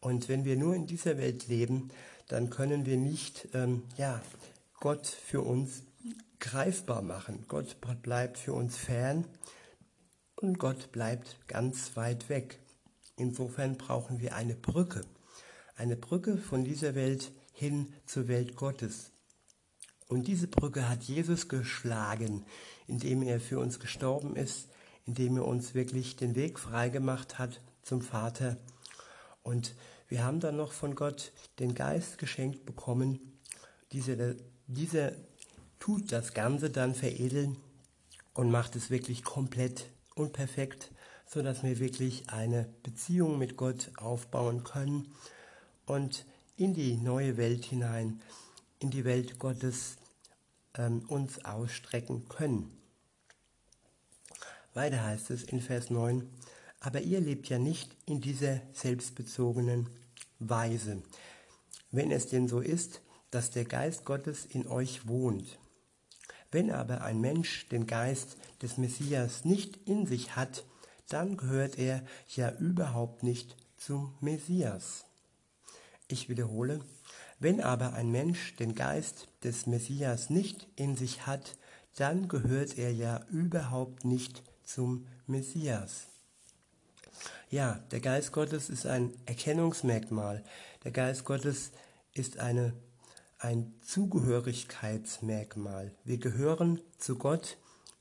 Und 0.00 0.28
wenn 0.28 0.44
wir 0.44 0.56
nur 0.56 0.74
in 0.74 0.86
dieser 0.86 1.18
Welt 1.18 1.48
leben, 1.48 1.90
dann 2.28 2.50
können 2.50 2.86
wir 2.86 2.96
nicht 2.96 3.48
ähm, 3.54 3.82
ja, 3.96 4.20
Gott 4.80 5.06
für 5.06 5.42
uns 5.42 5.82
greifbar 6.40 7.02
machen. 7.02 7.44
Gott 7.48 7.76
bleibt 8.02 8.38
für 8.38 8.52
uns 8.52 8.76
fern 8.76 9.24
und 10.36 10.58
Gott 10.58 10.92
bleibt 10.92 11.36
ganz 11.48 11.96
weit 11.96 12.28
weg. 12.28 12.60
Insofern 13.16 13.76
brauchen 13.76 14.20
wir 14.20 14.34
eine 14.34 14.54
Brücke. 14.54 15.02
Eine 15.76 15.96
Brücke 15.96 16.36
von 16.36 16.64
dieser 16.64 16.94
Welt 16.94 17.32
hin 17.52 17.92
zur 18.04 18.28
Welt 18.28 18.56
Gottes. 18.56 19.10
Und 20.08 20.28
diese 20.28 20.46
Brücke 20.46 20.88
hat 20.88 21.02
Jesus 21.04 21.48
geschlagen, 21.48 22.44
indem 22.86 23.22
er 23.22 23.40
für 23.40 23.58
uns 23.58 23.80
gestorben 23.80 24.36
ist, 24.36 24.68
indem 25.04 25.38
er 25.38 25.46
uns 25.46 25.74
wirklich 25.74 26.16
den 26.16 26.34
Weg 26.34 26.58
freigemacht 26.58 27.38
hat 27.38 27.60
zum 27.82 28.02
Vater. 28.02 28.56
Und 29.42 29.74
wir 30.08 30.22
haben 30.22 30.40
dann 30.40 30.56
noch 30.56 30.72
von 30.72 30.94
Gott 30.94 31.32
den 31.58 31.74
Geist 31.74 32.18
geschenkt 32.18 32.64
bekommen. 32.66 33.40
Dieser, 33.92 34.34
dieser 34.66 35.12
tut 35.80 36.12
das 36.12 36.34
Ganze 36.34 36.70
dann 36.70 36.94
veredeln 36.94 37.56
und 38.34 38.50
macht 38.50 38.76
es 38.76 38.90
wirklich 38.90 39.24
komplett 39.24 39.86
und 40.16 40.32
perfekt, 40.32 40.90
sodass 41.26 41.62
wir 41.62 41.78
wirklich 41.78 42.28
eine 42.30 42.68
Beziehung 42.82 43.38
mit 43.38 43.56
Gott 43.56 43.92
aufbauen 43.96 44.64
können 44.64 45.14
und 45.86 46.26
in 46.56 46.74
die 46.74 46.96
neue 46.96 47.36
Welt 47.36 47.64
hinein, 47.64 48.20
in 48.80 48.90
die 48.90 49.04
Welt 49.04 49.38
Gottes 49.38 49.96
ähm, 50.76 51.04
uns 51.08 51.44
ausstrecken 51.44 52.28
können. 52.28 52.72
Weiter 54.74 55.04
heißt 55.04 55.30
es 55.30 55.44
in 55.44 55.60
Vers 55.60 55.90
9, 55.90 56.28
aber 56.80 57.00
ihr 57.00 57.20
lebt 57.20 57.48
ja 57.48 57.58
nicht 57.58 57.96
in 58.06 58.20
dieser 58.20 58.60
selbstbezogenen 58.72 59.88
Weise. 60.38 61.02
Wenn 61.90 62.10
es 62.10 62.26
denn 62.28 62.48
so 62.48 62.60
ist, 62.60 63.00
dass 63.30 63.50
der 63.50 63.64
Geist 63.64 64.04
Gottes 64.04 64.44
in 64.46 64.66
euch 64.66 65.08
wohnt. 65.08 65.58
Wenn 66.50 66.70
aber 66.70 67.02
ein 67.02 67.20
Mensch 67.20 67.68
den 67.68 67.86
Geist 67.86 68.36
des 68.62 68.78
Messias 68.78 69.44
nicht 69.44 69.76
in 69.88 70.06
sich 70.06 70.36
hat, 70.36 70.64
dann 71.08 71.36
gehört 71.36 71.78
er 71.78 72.02
ja 72.28 72.50
überhaupt 72.52 73.22
nicht 73.22 73.56
zum 73.76 74.14
Messias. 74.20 75.04
Ich 76.08 76.28
wiederhole, 76.28 76.80
wenn 77.38 77.60
aber 77.60 77.92
ein 77.92 78.10
Mensch 78.10 78.56
den 78.56 78.74
Geist 78.74 79.28
des 79.44 79.66
Messias 79.66 80.30
nicht 80.30 80.68
in 80.76 80.96
sich 80.96 81.26
hat, 81.26 81.56
dann 81.96 82.28
gehört 82.28 82.78
er 82.78 82.92
ja 82.92 83.24
überhaupt 83.30 84.04
nicht 84.04 84.42
zum 84.64 85.06
Messias. 85.26 86.06
Ja, 87.50 87.80
der 87.90 88.00
Geist 88.00 88.32
Gottes 88.32 88.68
ist 88.68 88.86
ein 88.86 89.12
Erkennungsmerkmal. 89.26 90.42
Der 90.84 90.90
Geist 90.90 91.24
Gottes 91.24 91.72
ist 92.12 92.38
eine, 92.38 92.72
ein 93.38 93.74
Zugehörigkeitsmerkmal. 93.82 95.92
Wir 96.04 96.18
gehören 96.18 96.80
zu 96.98 97.16
Gott, 97.16 97.56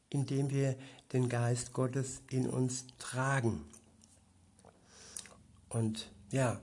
indem 0.10 0.50
wir 0.50 0.76
den 1.14 1.30
Geist 1.30 1.74
Gottes 1.74 2.22
in 2.30 2.50
uns 2.50 2.86
tragen. 3.00 3.66
Und 5.70 6.12
ja, 6.32 6.60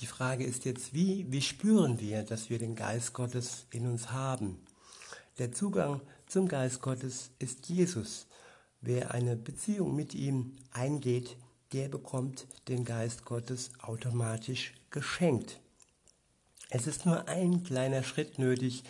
die 0.00 0.06
Frage 0.06 0.44
ist 0.44 0.64
jetzt, 0.64 0.94
wie, 0.94 1.30
wie 1.30 1.42
spüren 1.42 2.00
wir, 2.00 2.22
dass 2.22 2.50
wir 2.50 2.58
den 2.58 2.74
Geist 2.74 3.12
Gottes 3.12 3.66
in 3.70 3.86
uns 3.86 4.10
haben? 4.10 4.58
Der 5.38 5.52
Zugang 5.52 6.00
zum 6.26 6.48
Geist 6.48 6.82
Gottes 6.82 7.30
ist 7.38 7.68
Jesus. 7.68 8.26
Wer 8.80 9.12
eine 9.12 9.36
Beziehung 9.36 9.94
mit 9.94 10.14
ihm 10.14 10.56
eingeht, 10.70 11.36
der 11.72 11.88
bekommt 11.88 12.46
den 12.68 12.84
Geist 12.84 13.24
Gottes 13.24 13.70
automatisch 13.80 14.74
geschenkt. 14.90 15.60
Es 16.68 16.86
ist 16.86 17.06
nur 17.06 17.28
ein 17.28 17.62
kleiner 17.62 18.02
Schritt 18.02 18.38
nötig, 18.38 18.82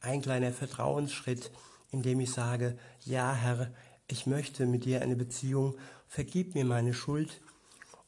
ein 0.00 0.20
kleiner 0.20 0.52
Vertrauensschritt, 0.52 1.52
in 1.92 2.02
dem 2.02 2.20
ich 2.20 2.32
sage, 2.32 2.76
ja 3.04 3.32
Herr, 3.32 3.70
ich 4.08 4.26
möchte 4.26 4.66
mit 4.66 4.84
dir 4.84 5.02
eine 5.02 5.14
Beziehung, 5.14 5.76
vergib 6.08 6.54
mir 6.54 6.64
meine 6.64 6.92
Schuld 6.92 7.40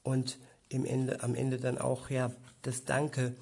und 0.02 0.38
im 0.68 0.84
Ende, 0.84 1.22
am 1.22 1.34
Ende 1.34 1.58
dann 1.58 1.78
auch 1.78 2.10
ja 2.10 2.32
das 2.62 2.84
Danke, 2.84 3.36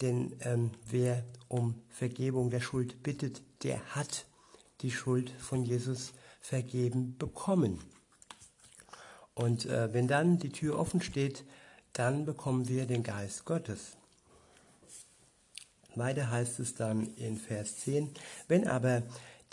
denn 0.00 0.34
ähm, 0.40 0.70
wer 0.88 1.24
um 1.48 1.82
Vergebung 1.88 2.50
der 2.50 2.60
Schuld 2.60 3.02
bittet, 3.02 3.42
der 3.62 3.80
hat 3.94 4.26
die 4.80 4.90
Schuld 4.90 5.30
von 5.30 5.64
Jesus 5.64 6.12
vergeben 6.40 7.16
bekommen. 7.18 7.80
Und 9.34 9.66
äh, 9.66 9.92
wenn 9.92 10.08
dann 10.08 10.38
die 10.38 10.52
Tür 10.52 10.78
offen 10.78 11.02
steht, 11.02 11.44
dann 11.92 12.24
bekommen 12.24 12.68
wir 12.68 12.86
den 12.86 13.02
Geist 13.02 13.44
Gottes. 13.44 13.95
Weiter 15.96 16.30
heißt 16.30 16.60
es 16.60 16.74
dann 16.74 17.14
in 17.16 17.36
Vers 17.36 17.76
10, 17.78 18.10
wenn 18.48 18.66
aber 18.66 19.02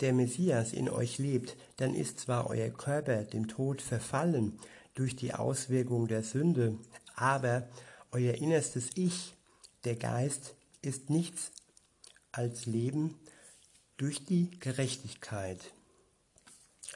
der 0.00 0.12
Messias 0.12 0.72
in 0.72 0.88
euch 0.88 1.18
lebt, 1.18 1.56
dann 1.76 1.94
ist 1.94 2.20
zwar 2.20 2.50
euer 2.50 2.70
Körper 2.70 3.22
dem 3.22 3.48
Tod 3.48 3.80
verfallen 3.80 4.58
durch 4.94 5.16
die 5.16 5.34
Auswirkung 5.34 6.08
der 6.08 6.22
Sünde, 6.22 6.78
aber 7.14 7.68
euer 8.10 8.34
innerstes 8.34 8.90
Ich, 8.94 9.34
der 9.84 9.96
Geist, 9.96 10.54
ist 10.82 11.10
nichts 11.10 11.52
als 12.32 12.66
Leben 12.66 13.14
durch 13.96 14.24
die 14.24 14.50
Gerechtigkeit. 14.60 15.72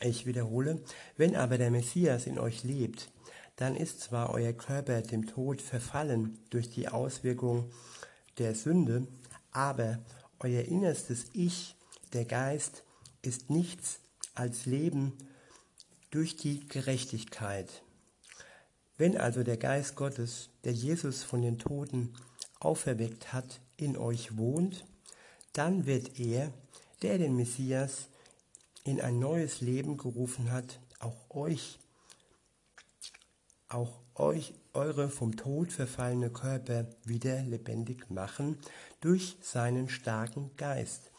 Ich 0.01 0.27
wiederhole, 0.27 0.81
wenn 1.17 1.37
aber 1.37 1.59
der 1.59 1.71
Messias 1.71 2.27
in 2.27 2.39
euch 2.39 2.63
lebt, 2.63 3.11
dann 3.57 3.75
ist 3.75 4.01
zwar 4.01 4.31
euer 4.31 4.53
Körper 4.53 5.03
dem 5.03 5.27
Tod 5.27 5.61
verfallen 5.61 6.39
durch 6.51 6.71
die 6.71 6.89
Auswirkung 6.89 7.71
der 8.39 8.55
Sünde, 8.55 9.09
aber 9.53 9.99
euer 10.41 10.63
innerstes 10.63 11.27
Ich, 11.33 11.77
der 12.13 12.25
Geist, 12.25 12.85
ist 13.23 13.51
nichts 13.51 14.01
als 14.35 14.67
Leben 14.67 15.13
durch 16.11 16.37
die 16.37 16.67
Gerechtigkeit. 16.69 17.83
Wenn 18.97 19.17
also 19.17 19.43
der 19.43 19.57
Geist 19.57 19.97
Gottes, 19.97 20.51
der 20.65 20.73
Jesus 20.73 21.23
von 21.23 21.43
den 21.43 21.59
Toten 21.59 22.15
auferweckt 22.61 23.33
hat, 23.33 23.61
in 23.77 23.97
euch 23.97 24.37
wohnt, 24.37 24.85
dann 25.53 25.87
wird 25.87 26.19
er, 26.19 26.53
der 27.03 27.19
den 27.19 27.37
Messias 27.37 28.09
in 28.85 29.01
ein 29.01 29.19
neues 29.19 29.61
Leben 29.61 29.97
gerufen 29.97 30.51
hat, 30.51 30.81
auch 30.99 31.31
euch, 31.31 31.79
auch 33.69 34.01
euch, 34.15 34.55
eure 34.73 35.09
vom 35.09 35.37
Tod 35.37 35.73
verfallene 35.73 36.31
Körper 36.31 36.87
wieder 37.05 37.43
lebendig 37.43 38.11
machen 38.11 38.59
durch 39.01 39.37
seinen 39.41 39.89
starken 39.89 40.51
Geist, 40.57 41.11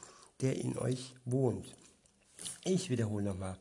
der 0.41 0.57
in 0.57 0.77
euch 0.77 1.15
wohnt. 1.25 1.75
Ich 2.63 2.89
wiederhole 2.89 3.23
nochmal. 3.23 3.57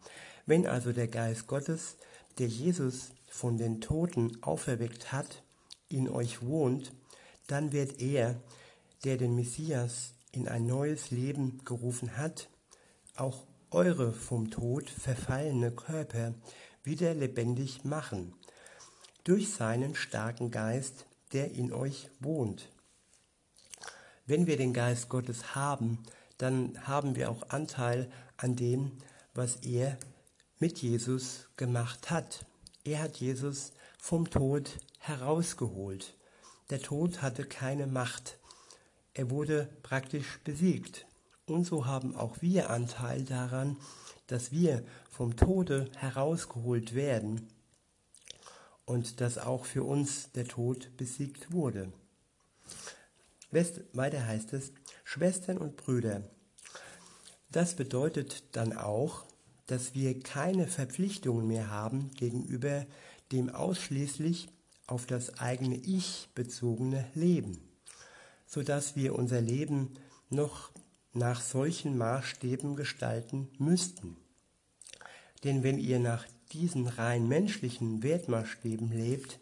Wenn 0.47 0.67
also 0.67 0.93
der 0.93 1.09
Geist 1.09 1.47
Gottes, 1.47 1.97
der 2.39 2.49
Jesus 2.49 3.11
von 3.29 3.59
den 3.59 3.81
Toten 3.81 4.43
auferweckt 4.43 5.13
hat, 5.13 5.43
in 5.89 6.09
euch 6.09 6.43
wohnt, 6.43 6.93
dann 7.47 7.73
wird 7.73 8.01
er, 8.01 8.41
der 9.05 9.17
den 9.17 9.35
Messias 9.35 10.15
in 10.33 10.49
ein 10.49 10.67
neues 10.67 11.11
Leben 11.11 11.63
gerufen 11.65 12.17
hat, 12.17 12.49
auch 13.17 13.47
eure 13.71 14.13
vom 14.13 14.51
Tod 14.51 14.89
verfallene 14.89 15.73
Körper 15.73 16.35
wieder 16.83 17.15
lebendig 17.15 17.85
machen, 17.85 18.35
durch 19.25 19.53
seinen 19.53 19.95
starken 19.95 20.51
Geist, 20.51 21.07
der 21.33 21.53
in 21.53 21.73
euch 21.73 22.09
wohnt. 22.21 22.69
Wenn 24.27 24.47
wir 24.47 24.57
den 24.57 24.73
Geist 24.73 25.09
Gottes 25.09 25.55
haben, 25.55 25.99
dann 26.39 26.87
haben 26.87 27.17
wir 27.17 27.31
auch 27.31 27.49
Anteil 27.49 28.11
an 28.37 28.57
dem, 28.57 28.93
was 29.35 29.57
er 29.57 29.99
mit 30.59 30.79
Jesus 30.79 31.49
gemacht 31.57 32.11
hat. 32.11 32.45
Er 32.85 33.03
hat 33.03 33.17
Jesus 33.19 33.73
vom 33.99 34.31
Tod 34.31 34.79
herausgeholt. 34.99 36.15
Der 36.71 36.81
Tod 36.81 37.23
hatte 37.23 37.45
keine 37.45 37.87
Macht. 37.87 38.39
Er 39.15 39.31
wurde 39.31 39.69
praktisch 39.83 40.39
besiegt. 40.45 41.07
Und 41.47 41.65
so 41.65 41.87
haben 41.87 42.15
auch 42.15 42.37
wir 42.41 42.71
Anteil 42.71 43.25
daran, 43.25 43.77
dass 44.27 44.53
wir 44.53 44.85
vom 45.11 45.37
Tode 45.37 45.91
herausgeholt 45.97 46.95
werden 46.95 47.49
und 48.89 49.21
dass 49.21 49.37
auch 49.37 49.67
für 49.67 49.85
uns 49.85 50.33
der 50.33 50.49
Tod 50.49 50.97
besiegt 50.97 51.53
wurde. 51.53 51.93
Weiter 53.93 54.27
heißt 54.27 54.55
es, 54.55 54.73
Schwestern 55.05 55.59
und 55.59 55.77
Brüder, 55.77 56.23
das 57.51 57.77
bedeutet 57.77 58.45
dann 58.53 58.75
auch, 58.75 59.27
dass 59.67 59.95
wir 59.95 60.19
keine 60.21 60.67
Verpflichtungen 60.67 61.47
mehr 61.47 61.71
haben 61.71 62.11
gegenüber 62.13 62.87
dem 63.31 63.51
ausschließlich 63.51 64.49
auf 64.87 65.05
das 65.05 65.39
eigene 65.39 65.77
Ich 65.77 66.31
bezogene 66.35 67.05
Leben, 67.15 67.59
sodass 68.47 68.97
wir 68.97 69.15
unser 69.15 69.43
Leben 69.43 69.95
noch 70.31 70.73
nach 71.13 71.43
solchen 71.43 71.99
Maßstäben 71.99 72.75
gestalten 72.75 73.49
müssten. 73.59 74.17
Denn 75.45 75.63
wenn 75.63 75.79
ihr 75.79 75.99
nach 75.99 76.25
diesen 76.53 76.87
rein 76.87 77.29
menschlichen 77.29 78.03
Wertmaßstäben 78.03 78.91
lebt, 78.91 79.39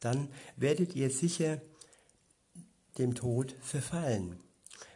dann 0.00 0.28
werdet 0.56 0.94
ihr 0.94 1.10
sicher 1.10 1.60
dem 2.98 3.14
Tod 3.14 3.54
verfallen. 3.60 4.38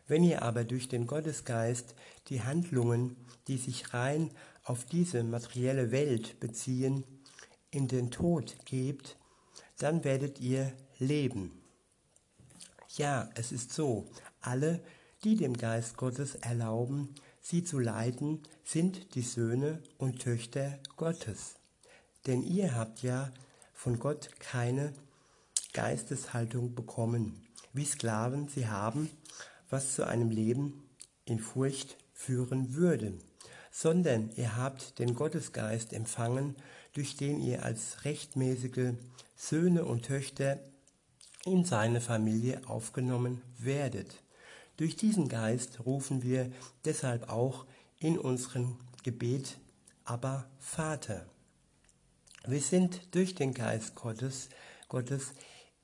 Wenn 0.07 0.25
ihr 0.25 0.43
aber 0.43 0.65
durch 0.65 0.89
den 0.89 1.06
Gottesgeist 1.06 1.95
die 2.28 2.43
Handlungen, 2.43 3.17
die 3.49 3.58
sich 3.58 3.95
rein 3.95 4.30
auf 4.65 4.85
diese 4.85 5.23
materielle 5.23 5.91
Welt 5.91 6.41
beziehen, 6.41 7.04
in 7.71 7.89
den 7.89 8.11
Tod 8.11 8.56
gebt, 8.65 9.17
dann 9.78 10.04
werdet 10.04 10.41
ihr 10.41 10.73
leben. 10.99 11.52
Ja, 12.97 13.30
es 13.35 13.52
ist 13.52 13.73
so, 13.73 14.06
alle, 14.41 14.82
die 15.23 15.37
dem 15.37 15.56
Geist 15.56 15.97
Gottes 15.97 16.35
erlauben, 16.35 17.15
sie 17.41 17.65
zu 17.65 17.79
leiten, 17.79 18.43
sind 18.65 19.15
die 19.15 19.23
Söhne 19.23 19.83
und 19.99 20.21
Töchter 20.21 20.79
Gottes. 20.97 21.57
Denn 22.26 22.43
ihr 22.43 22.75
habt 22.75 23.03
ja 23.03 23.33
von 23.73 23.99
Gott 23.99 24.31
keine 24.39 24.93
Geisteshaltung 25.73 26.75
bekommen, 26.75 27.47
wie 27.73 27.85
Sklaven 27.85 28.49
sie 28.49 28.67
haben, 28.67 29.11
was 29.69 29.95
zu 29.95 30.07
einem 30.07 30.31
Leben 30.31 30.89
in 31.25 31.39
Furcht 31.39 31.97
führen 32.13 32.75
würde, 32.75 33.15
sondern 33.71 34.31
ihr 34.37 34.57
habt 34.57 34.99
den 34.99 35.15
Gottesgeist 35.15 35.93
empfangen, 35.93 36.57
durch 36.93 37.17
den 37.17 37.41
ihr 37.41 37.65
als 37.65 38.05
rechtmäßige 38.05 38.95
Söhne 39.37 39.85
und 39.85 40.05
Töchter 40.05 40.59
in 41.45 41.65
seine 41.65 42.00
Familie 42.00 42.61
aufgenommen 42.67 43.41
werdet. 43.59 44.23
Durch 44.80 44.97
diesen 44.97 45.28
Geist 45.28 45.84
rufen 45.84 46.23
wir 46.23 46.50
deshalb 46.86 47.28
auch 47.28 47.66
in 47.99 48.19
unserem 48.19 48.78
Gebet 49.02 49.58
aber 50.06 50.49
Vater. 50.58 51.26
Wir 52.47 52.62
sind 52.62 53.14
durch 53.14 53.34
den 53.34 53.52
Geist 53.52 53.95
Gottes, 53.95 54.49
Gottes 54.88 55.34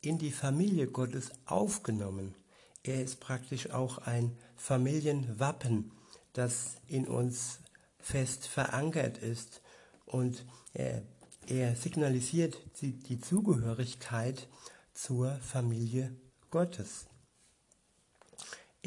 in 0.01 0.17
die 0.17 0.31
Familie 0.31 0.87
Gottes 0.87 1.31
aufgenommen. 1.45 2.37
Er 2.85 3.03
ist 3.03 3.21
praktisch 3.21 3.69
auch 3.69 3.99
ein 3.99 4.35
Familienwappen, 4.57 5.93
das 6.33 6.77
in 6.87 7.07
uns 7.07 7.59
fest 7.99 8.47
verankert 8.47 9.19
ist 9.19 9.61
und 10.07 10.47
er, 10.73 11.03
er 11.47 11.77
signalisiert 11.77 12.57
die, 12.81 12.93
die 12.93 13.21
Zugehörigkeit 13.21 14.49
zur 14.95 15.33
Familie 15.41 16.17
Gottes. 16.51 17.05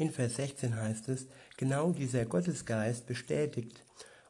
In 0.00 0.10
Vers 0.10 0.36
16 0.36 0.76
heißt 0.76 1.10
es, 1.10 1.26
genau 1.58 1.92
dieser 1.92 2.24
Gottesgeist 2.24 3.06
bestätigt 3.06 3.84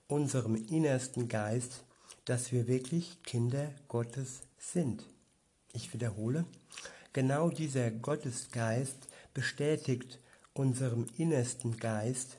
unserem 0.09 0.57
innersten 0.57 1.29
Geist, 1.29 1.85
dass 2.25 2.51
wir 2.51 2.67
wirklich 2.67 3.23
Kinder 3.23 3.71
Gottes 3.87 4.41
sind. 4.59 5.05
Ich 5.73 5.95
wiederhole, 5.95 6.45
genau 7.13 7.51
dieser 7.51 7.93
Gottesgeist 7.93 8.97
bestätigt 9.33 10.19
unserem 10.55 11.07
innersten 11.17 11.77
Geist, 11.77 12.39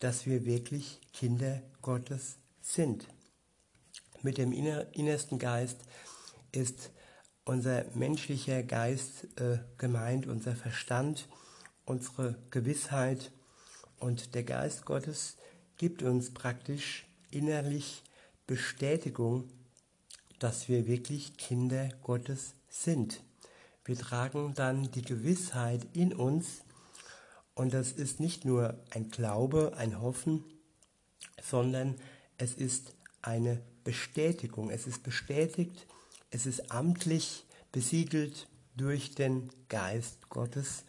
dass 0.00 0.26
wir 0.26 0.44
wirklich 0.44 0.98
Kinder 1.12 1.62
Gottes 1.82 2.38
sind. 2.62 3.06
Mit 4.22 4.38
dem 4.38 4.50
innersten 4.50 5.38
Geist 5.38 5.78
ist 6.50 6.90
unser 7.44 7.84
menschlicher 7.94 8.64
Geist 8.64 9.28
äh, 9.38 9.58
gemeint, 9.78 10.26
unser 10.26 10.56
Verstand, 10.56 11.28
unsere 11.84 12.38
Gewissheit 12.50 13.32
und 13.98 14.34
der 14.34 14.44
Geist 14.44 14.84
Gottes 14.84 15.36
gibt 15.76 16.02
uns 16.02 16.32
praktisch 16.32 17.06
innerlich 17.30 18.02
Bestätigung, 18.46 19.48
dass 20.38 20.68
wir 20.68 20.86
wirklich 20.86 21.36
Kinder 21.36 21.88
Gottes 22.02 22.54
sind. 22.68 23.22
Wir 23.84 23.96
tragen 23.96 24.54
dann 24.54 24.90
die 24.90 25.02
Gewissheit 25.02 25.86
in 25.92 26.12
uns 26.12 26.62
und 27.54 27.74
das 27.74 27.92
ist 27.92 28.20
nicht 28.20 28.44
nur 28.44 28.82
ein 28.90 29.10
Glaube, 29.10 29.74
ein 29.76 30.00
Hoffen, 30.00 30.44
sondern 31.42 31.96
es 32.38 32.54
ist 32.54 32.94
eine 33.20 33.62
Bestätigung. 33.84 34.70
Es 34.70 34.86
ist 34.86 35.02
bestätigt, 35.02 35.86
es 36.30 36.46
ist 36.46 36.70
amtlich 36.70 37.44
besiegelt 37.72 38.48
durch 38.76 39.14
den 39.14 39.50
Geist 39.68 40.28
Gottes, 40.28 40.84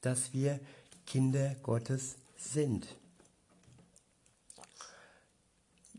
dass 0.00 0.32
wir 0.32 0.60
Kinder 1.06 1.56
Gottes 1.62 2.16
sind. 2.36 2.86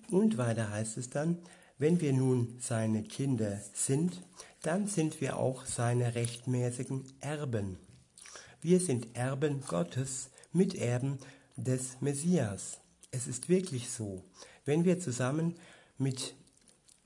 Und 0.09 0.37
weiter 0.37 0.71
heißt 0.71 0.97
es 0.97 1.09
dann, 1.09 1.37
wenn 1.77 2.01
wir 2.01 2.13
nun 2.13 2.57
seine 2.59 3.03
Kinder 3.03 3.61
sind, 3.73 4.21
dann 4.61 4.87
sind 4.87 5.21
wir 5.21 5.37
auch 5.37 5.65
seine 5.65 6.15
rechtmäßigen 6.15 7.05
Erben. 7.21 7.77
Wir 8.61 8.79
sind 8.79 9.15
Erben 9.15 9.61
Gottes, 9.65 10.29
Miterben 10.51 11.19
des 11.55 12.01
Messias. 12.01 12.79
Es 13.11 13.27
ist 13.27 13.47
wirklich 13.49 13.89
so, 13.89 14.23
wenn 14.65 14.83
wir 14.83 14.99
zusammen 14.99 15.55
mit 15.97 16.35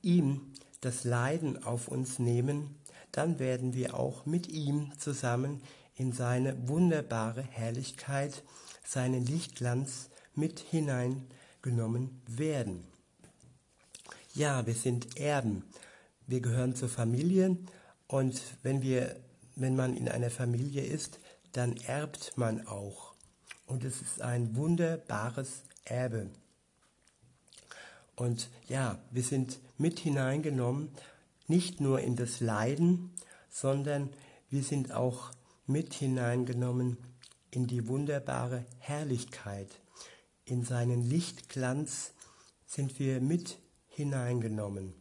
ihm 0.02 0.54
das 0.82 1.04
Leiden 1.04 1.64
auf 1.64 1.88
uns 1.88 2.20
nehmen, 2.20 2.76
dann 3.12 3.38
werden 3.40 3.74
wir 3.74 3.94
auch 3.94 4.26
mit 4.26 4.48
ihm 4.48 4.92
zusammen 4.98 5.62
in 5.96 6.12
seine 6.12 6.68
wunderbare 6.68 7.42
Herrlichkeit, 7.42 8.44
seinen 8.86 9.26
Lichtglanz 9.26 10.10
mit 10.36 10.60
hineingenommen 10.60 12.22
werden. 12.28 12.84
Ja, 14.34 14.66
wir 14.66 14.74
sind 14.74 15.18
Erben. 15.18 15.64
Wir 16.26 16.42
gehören 16.42 16.76
zur 16.76 16.90
Familie 16.90 17.58
und 18.08 18.42
wenn 18.64 18.82
wir, 18.82 19.16
wenn 19.56 19.76
man 19.76 19.96
in 19.96 20.10
einer 20.10 20.30
Familie 20.30 20.84
ist, 20.84 21.20
dann 21.52 21.78
erbt 21.78 22.38
man 22.38 22.66
auch. 22.68 23.14
Und 23.68 23.84
es 23.84 24.02
ist 24.02 24.22
ein 24.22 24.56
wunderbares 24.56 25.64
Erbe. 25.86 26.30
Und 28.16 28.50
ja, 28.68 29.00
wir 29.12 29.24
sind 29.24 29.60
mit 29.78 30.00
hineingenommen, 30.00 30.90
nicht 31.48 31.82
nur 31.82 32.00
in 32.00 32.16
das 32.16 32.40
Leiden, 32.40 33.12
sondern 33.50 34.10
wir 34.50 34.64
sind 34.64 34.92
auch 34.92 35.32
mit 35.66 35.94
hineingenommen 35.94 36.98
in 37.52 37.68
die 37.68 37.88
wunderbare 37.88 38.66
Herrlichkeit. 38.80 39.80
In 40.46 40.64
seinen 40.64 41.04
Lichtglanz 41.04 42.12
sind 42.66 43.00
wir 43.00 43.22
mit 43.22 43.60
hineingenommen. 43.88 44.94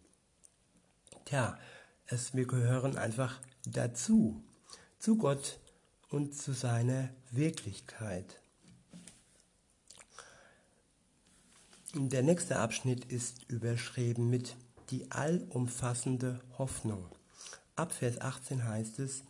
Tja, 1.25 1.59
es, 2.07 2.35
wir 2.35 2.46
gehören 2.46 2.96
einfach 2.96 3.40
dazu, 3.64 4.44
zu 4.98 5.16
Gott 5.16 5.59
und 6.11 6.37
zu 6.37 6.53
seiner 6.53 7.09
Wirklichkeit. 7.31 8.40
Der 11.94 12.22
nächste 12.22 12.59
Abschnitt 12.59 13.07
ist 13.07 13.51
überschrieben 13.51 14.31
mit 14.31 14.57
die 14.90 15.11
allumfassende 15.11 16.40
Hoffnung. 16.59 17.09
Ab 17.77 17.92
Vers 17.92 18.20
18 18.20 18.64
heißt 18.64 18.98
es, 18.98 19.25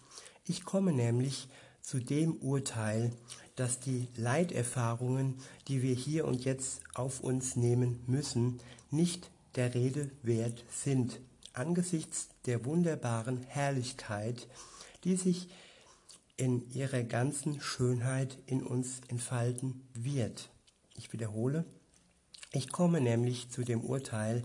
ich 0.47 0.65
komme 0.65 0.93
nämlich 0.93 1.49
zu 1.83 1.99
dem 1.99 2.37
Urteil, 2.37 3.13
dass 3.57 3.81
die 3.81 4.09
Leiterfahrungen, 4.17 5.37
die 5.69 5.83
wir 5.83 5.95
hier 5.95 6.27
und 6.27 6.45
jetzt 6.45 6.81
auf 6.95 7.21
uns 7.21 7.57
nehmen 7.57 8.03
müssen, 8.07 8.61
nicht 8.91 9.31
der 9.57 9.75
Rede 9.75 10.11
wert 10.23 10.65
sind, 10.71 11.21
angesichts 11.53 12.29
der 12.47 12.65
wunderbaren 12.65 13.43
Herrlichkeit, 13.43 14.49
die 15.05 15.17
sich 15.17 15.49
in 16.37 16.69
ihrer 16.73 17.03
ganzen 17.03 17.61
Schönheit 17.61 18.39
in 18.47 18.63
uns 18.63 19.01
entfalten 19.09 19.83
wird. 19.93 20.49
Ich 20.97 21.13
wiederhole, 21.13 21.65
ich 22.53 22.71
komme 22.71 23.01
nämlich 23.01 23.51
zu 23.51 23.65
dem 23.65 23.83
Urteil, 23.83 24.43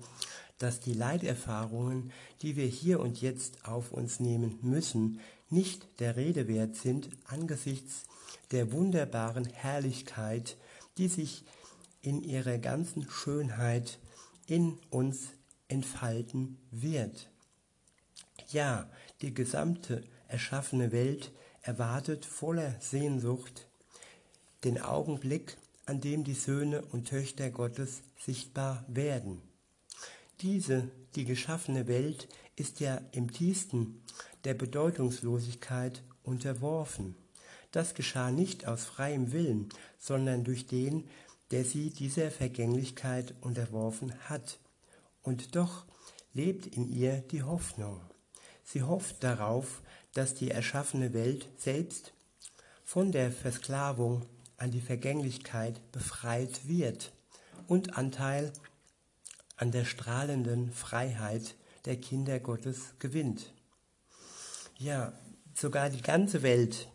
dass 0.60 0.80
die 0.80 0.94
Leiterfahrungen, 0.94 2.12
die 2.42 2.56
wir 2.56 2.66
hier 2.66 3.00
und 3.00 3.22
jetzt 3.22 3.66
auf 3.66 3.92
uns 3.92 4.20
nehmen 4.20 4.58
müssen, 4.62 5.20
nicht 5.50 5.88
der 6.00 6.16
Rede 6.16 6.48
wert 6.48 6.76
sind 6.76 7.10
angesichts 7.26 8.04
der 8.52 8.72
wunderbaren 8.72 9.46
Herrlichkeit, 9.46 10.58
die 10.98 11.08
sich 11.08 11.44
in 12.02 12.24
ihrer 12.24 12.58
ganzen 12.58 13.10
Schönheit 13.10 14.00
in 14.46 14.78
uns 14.90 15.28
entfalten 15.68 16.58
wird. 16.72 17.30
Ja, 18.50 18.90
die 19.22 19.34
gesamte 19.34 20.04
erschaffene 20.28 20.92
Welt 20.92 21.32
erwartet 21.62 22.26
voller 22.26 22.76
Sehnsucht 22.80 23.68
den 24.64 24.82
Augenblick, 24.82 25.58
an 25.86 26.02
dem 26.02 26.24
die 26.24 26.34
Söhne 26.34 26.82
und 26.92 27.08
Töchter 27.08 27.50
Gottes 27.50 28.02
sichtbar 28.20 28.86
werden. 28.88 29.42
Diese, 30.42 30.90
die 31.16 31.26
geschaffene 31.26 31.88
Welt, 31.88 32.28
ist 32.56 32.80
ja 32.80 33.02
im 33.12 33.32
tiefsten 33.32 34.04
der 34.48 34.54
Bedeutungslosigkeit 34.54 36.04
unterworfen. 36.24 37.18
Das 37.72 37.96
geschah 37.96 38.32
nicht 38.32 38.66
aus 38.66 38.86
freiem 38.86 39.34
Willen, 39.34 39.68
sondern 40.00 40.46
durch 40.46 40.68
den, 40.68 41.10
der 41.52 41.66
sie 41.66 41.90
dieser 41.90 42.32
Vergänglichkeit 42.32 43.36
unterworfen 43.42 44.14
hat. 44.30 44.58
Und 45.22 45.58
doch 45.58 45.84
lebt 46.34 46.66
in 46.66 46.88
ihr 46.88 47.18
die 47.30 47.44
Hoffnung. 47.44 48.00
Sie 48.64 48.84
hofft 48.84 49.22
darauf, 49.22 49.82
dass 50.14 50.34
die 50.34 50.50
erschaffene 50.50 51.14
Welt 51.14 51.50
selbst 51.58 52.14
von 52.86 53.12
der 53.12 53.34
Versklavung 53.34 54.26
an 54.56 54.72
die 54.72 54.80
Vergänglichkeit 54.80 55.82
befreit 55.92 56.70
wird 56.70 57.12
und 57.68 57.98
Anteil 57.98 58.54
an 59.58 59.74
der 59.74 59.84
strahlenden 59.84 60.72
Freiheit 60.72 61.56
der 61.84 61.98
Kinder 61.98 62.40
Gottes 62.40 62.94
gewinnt. 63.00 63.52
Ja, 64.80 65.12
sogar 65.56 65.90
die 65.90 66.04
ganze 66.04 66.44
Welt 66.44 66.88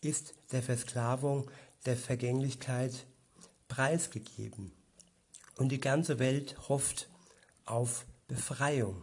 ist 0.00 0.34
der 0.52 0.62
Versklavung, 0.62 1.50
der 1.84 1.96
Vergänglichkeit 1.96 3.06
preisgegeben. 3.66 4.70
Und 5.56 5.70
die 5.70 5.80
ganze 5.80 6.20
Welt 6.20 6.56
hofft 6.68 7.08
auf 7.64 8.06
Befreiung. 8.28 9.02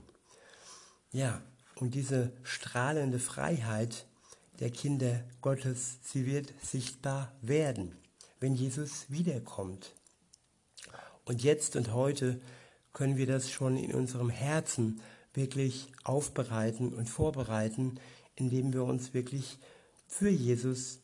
Ja, 1.11 1.41
und 1.75 1.93
diese 1.93 2.31
strahlende 2.43 3.19
Freiheit 3.19 4.05
der 4.61 4.69
Kinder 4.71 5.25
Gottes, 5.41 5.97
sie 6.01 6.25
wird 6.25 6.53
sichtbar 6.63 7.33
werden, 7.41 7.97
wenn 8.39 8.55
Jesus 8.55 9.09
wiederkommt. 9.09 9.93
Und 11.25 11.43
jetzt 11.43 11.75
und 11.75 11.91
heute 11.91 12.39
können 12.93 13.17
wir 13.17 13.27
das 13.27 13.51
schon 13.51 13.75
in 13.75 13.93
unserem 13.93 14.29
Herzen 14.29 15.01
wirklich 15.35 15.87
aufbereiten 16.03 16.93
und 16.93 17.09
vorbereiten, 17.09 17.99
indem 18.35 18.73
wir 18.73 18.83
uns 18.83 19.13
wirklich 19.13 19.57
für 20.07 20.29
Jesus 20.29 20.99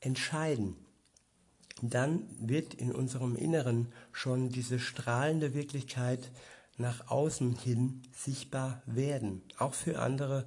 entscheiden. 0.00 0.76
Dann 1.82 2.28
wird 2.40 2.74
in 2.74 2.92
unserem 2.92 3.36
Inneren 3.36 3.92
schon 4.12 4.48
diese 4.48 4.78
strahlende 4.78 5.54
Wirklichkeit 5.54 6.30
nach 6.76 7.08
außen 7.10 7.56
hin 7.56 8.02
sichtbar 8.16 8.82
werden. 8.86 9.42
Auch 9.58 9.74
für 9.74 10.00
andere, 10.00 10.46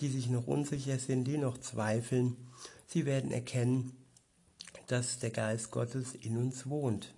die 0.00 0.08
sich 0.08 0.28
noch 0.28 0.46
unsicher 0.46 0.98
sind, 0.98 1.24
die 1.24 1.38
noch 1.38 1.58
zweifeln. 1.58 2.36
Sie 2.86 3.06
werden 3.06 3.30
erkennen, 3.30 3.92
dass 4.86 5.18
der 5.18 5.30
Geist 5.30 5.70
Gottes 5.70 6.14
in 6.14 6.36
uns 6.36 6.68
wohnt. 6.68 7.14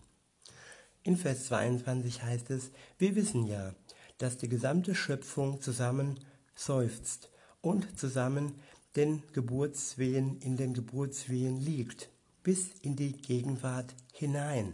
In 1.02 1.16
Vers 1.16 1.46
22 1.46 2.22
heißt 2.22 2.50
es, 2.50 2.70
wir 2.98 3.14
wissen 3.14 3.46
ja, 3.46 3.74
dass 4.18 4.36
die 4.36 4.48
gesamte 4.48 4.94
Schöpfung 4.94 5.60
zusammen 5.60 6.20
seufzt 6.54 7.30
und 7.60 7.98
zusammen 7.98 8.54
den 8.96 9.22
Geburtswehen 9.32 10.38
in 10.40 10.56
den 10.56 10.74
Geburtswehen 10.74 11.60
liegt, 11.60 12.10
bis 12.42 12.68
in 12.82 12.94
die 12.96 13.12
Gegenwart 13.12 13.94
hinein. 14.12 14.72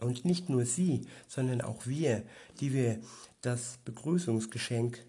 Und 0.00 0.24
nicht 0.24 0.48
nur 0.48 0.64
sie, 0.64 1.06
sondern 1.26 1.60
auch 1.60 1.86
wir, 1.86 2.24
die 2.60 2.72
wir 2.72 3.00
das 3.40 3.78
Begrüßungsgeschenk 3.84 5.04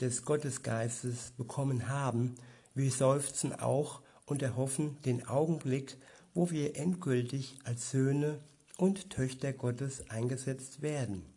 des 0.00 0.24
Gottesgeistes 0.24 1.32
bekommen 1.36 1.88
haben, 1.88 2.34
wir 2.74 2.90
seufzen 2.90 3.52
auch 3.52 4.02
und 4.26 4.42
erhoffen 4.42 5.00
den 5.04 5.26
Augenblick, 5.26 5.96
wo 6.34 6.50
wir 6.50 6.76
endgültig 6.76 7.58
als 7.64 7.90
Söhne 7.90 8.40
und 8.76 9.10
Töchter 9.10 9.52
Gottes 9.52 10.10
eingesetzt 10.10 10.82
werden. 10.82 11.33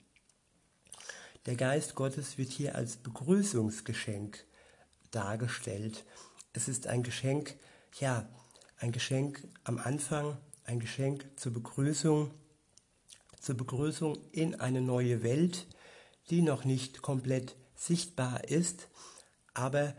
Der 1.47 1.55
Geist 1.55 1.95
Gottes 1.95 2.37
wird 2.37 2.51
hier 2.51 2.75
als 2.75 2.97
Begrüßungsgeschenk 2.97 4.43
dargestellt. 5.11 6.03
Es 6.51 6.67
ist 6.67 6.87
ein 6.87 7.03
Geschenk, 7.03 7.55
ja, 8.01 8.27
ein 8.79 8.91
Geschenk 8.91 9.47
am 9.63 9.77
Anfang, 9.77 10.35
ein 10.65 10.81
Geschenk 10.81 11.25
zur 11.37 11.53
Begrüßung, 11.53 12.31
zur 13.39 13.55
Begrüßung 13.55 14.17
in 14.33 14.55
eine 14.59 14.81
neue 14.81 15.23
Welt, 15.23 15.67
die 16.29 16.41
noch 16.41 16.65
nicht 16.65 17.01
komplett 17.01 17.55
sichtbar 17.77 18.43
ist, 18.43 18.89
aber 19.53 19.95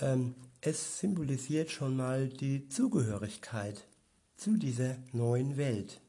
ähm, 0.00 0.34
es 0.60 0.98
symbolisiert 0.98 1.70
schon 1.70 1.96
mal 1.96 2.28
die 2.28 2.68
Zugehörigkeit 2.68 3.86
zu 4.36 4.58
dieser 4.58 4.98
neuen 5.12 5.56
Welt. 5.56 6.02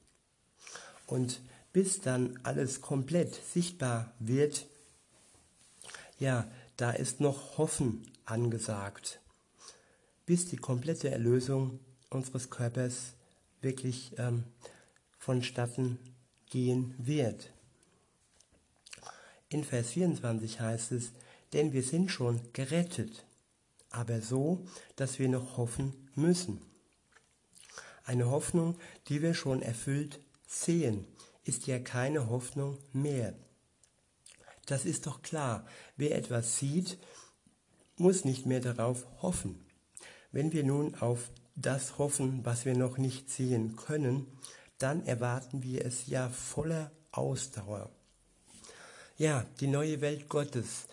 Und 1.08 1.40
bis 1.72 2.02
dann 2.02 2.38
alles 2.44 2.82
komplett 2.82 3.36
sichtbar 3.36 4.14
wird, 4.20 4.66
ja, 6.22 6.48
da 6.78 6.92
ist 6.92 7.20
noch 7.20 7.58
Hoffen 7.58 8.04
angesagt, 8.26 9.20
bis 10.28 10.46
die 10.46 10.58
komplette 10.58 11.10
Erlösung 11.10 11.80
unseres 12.12 12.52
Körpers 12.52 13.14
wirklich 13.62 14.14
ähm, 14.20 14.44
vonstatten 15.18 15.98
gehen 16.46 16.94
wird. 17.00 17.52
In 19.50 19.64
Vers 19.64 19.90
24 19.92 20.62
heißt 20.62 20.92
es, 20.92 21.12
denn 21.54 21.74
wir 21.74 21.82
sind 21.82 22.12
schon 22.12 22.40
gerettet, 22.54 23.26
aber 23.90 24.22
so, 24.22 24.64
dass 24.96 25.18
wir 25.18 25.28
noch 25.28 25.58
hoffen 25.58 26.08
müssen. 26.14 26.62
Eine 28.04 28.30
Hoffnung, 28.30 28.78
die 29.08 29.24
wir 29.24 29.34
schon 29.34 29.64
erfüllt 29.64 30.20
sehen, 30.48 31.08
ist 31.44 31.66
ja 31.66 31.80
keine 31.80 32.30
Hoffnung 32.30 32.78
mehr. 32.94 33.34
Das 34.66 34.86
ist 34.86 35.08
doch 35.08 35.22
klar. 35.22 35.66
Wer 35.98 36.16
etwas 36.16 36.58
sieht, 36.58 36.98
muss 37.98 38.26
nicht 38.26 38.46
mehr 38.46 38.60
darauf 38.60 39.06
hoffen. 39.22 39.66
Wenn 40.32 40.54
wir 40.54 40.64
nun 40.64 40.96
auf 40.96 41.32
das 41.56 41.98
hoffen, 41.98 42.46
was 42.46 42.66
wir 42.66 42.76
noch 42.76 42.98
nicht 42.98 43.30
sehen 43.30 43.76
können, 43.76 44.28
dann 44.78 45.06
erwarten 45.06 45.62
wir 45.64 45.86
es 45.86 46.08
ja 46.08 46.30
voller 46.30 46.92
Ausdauer. 47.12 47.92
ja, 49.18 49.46
die 49.60 49.68
neue 49.68 50.02
Welt 50.02 50.30
Gottes, 50.30 50.88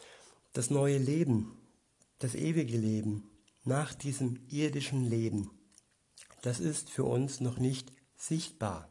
das 0.53 0.69
neue 0.69 0.99
Leben, 0.99 1.57
das 2.19 2.35
ewige 2.35 2.77
Leben 2.77 3.31
nach 3.65 3.95
diesem 3.95 4.41
irdischen 4.49 5.05
Leben, 5.09 5.51
das 6.43 6.61
ist 6.61 6.91
für 6.91 7.05
uns 7.05 7.41
noch 7.41 7.59
nicht 7.59 7.93
sichtbar. 8.17 8.91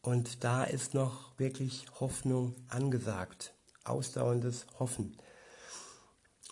Und 0.00 0.44
da 0.44 0.64
ist 0.64 0.94
noch 0.94 1.38
wirklich 1.38 1.86
Hoffnung 2.00 2.54
angesagt, 2.68 3.55
ausdauerndes 3.88 4.66
Hoffen. 4.78 5.16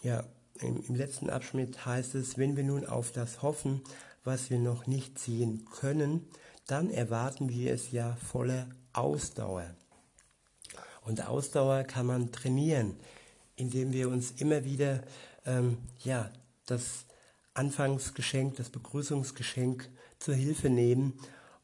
Ja, 0.02 0.24
im, 0.60 0.82
im 0.86 0.94
letzten 0.94 1.30
Abschnitt 1.30 1.84
heißt 1.84 2.14
es, 2.14 2.38
wenn 2.38 2.56
wir 2.56 2.64
nun 2.64 2.86
auf 2.86 3.12
das 3.12 3.42
hoffen, 3.42 3.82
was 4.22 4.50
wir 4.50 4.58
noch 4.58 4.86
nicht 4.86 5.18
sehen 5.18 5.66
können, 5.70 6.28
dann 6.66 6.90
erwarten 6.90 7.48
wir 7.48 7.72
es 7.72 7.90
ja 7.90 8.16
voller 8.16 8.68
Ausdauer. 8.92 9.74
Und 11.02 11.26
Ausdauer 11.26 11.84
kann 11.84 12.06
man 12.06 12.32
trainieren, 12.32 12.96
indem 13.56 13.92
wir 13.92 14.08
uns 14.08 14.30
immer 14.32 14.64
wieder 14.64 15.02
ähm, 15.44 15.78
ja, 16.02 16.30
das 16.66 17.04
Anfangsgeschenk, 17.52 18.56
das 18.56 18.70
Begrüßungsgeschenk 18.70 19.88
zur 20.18 20.34
Hilfe 20.34 20.70
nehmen 20.70 21.18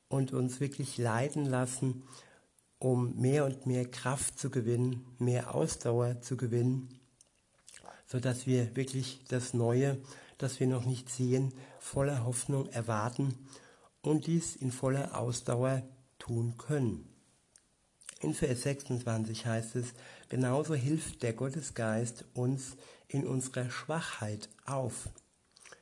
und 0.08 0.32
uns 0.32 0.60
wirklich 0.60 0.98
leiten 0.98 1.46
lassen, 1.46 2.02
um 2.80 3.14
mehr 3.20 3.44
und 3.44 3.66
mehr 3.66 3.88
Kraft 3.88 4.38
zu 4.38 4.50
gewinnen, 4.50 5.06
mehr 5.18 5.54
Ausdauer 5.54 6.20
zu 6.22 6.36
gewinnen, 6.36 6.88
sodass 8.06 8.46
wir 8.46 8.74
wirklich 8.74 9.20
das 9.28 9.54
Neue, 9.54 9.98
das 10.38 10.58
wir 10.58 10.66
noch 10.66 10.86
nicht 10.86 11.10
sehen, 11.10 11.52
voller 11.78 12.24
Hoffnung 12.24 12.68
erwarten 12.70 13.34
und 14.00 14.26
dies 14.26 14.56
in 14.56 14.72
voller 14.72 15.16
Ausdauer 15.16 15.82
tun 16.18 16.56
können. 16.56 17.06
In 18.20 18.34
Vers 18.34 18.62
26 18.62 19.46
heißt 19.46 19.76
es, 19.76 19.92
genauso 20.28 20.74
hilft 20.74 21.22
der 21.22 21.34
Gottesgeist 21.34 22.24
uns 22.32 22.76
in 23.08 23.26
unserer 23.26 23.70
Schwachheit 23.70 24.48
auf. 24.64 25.10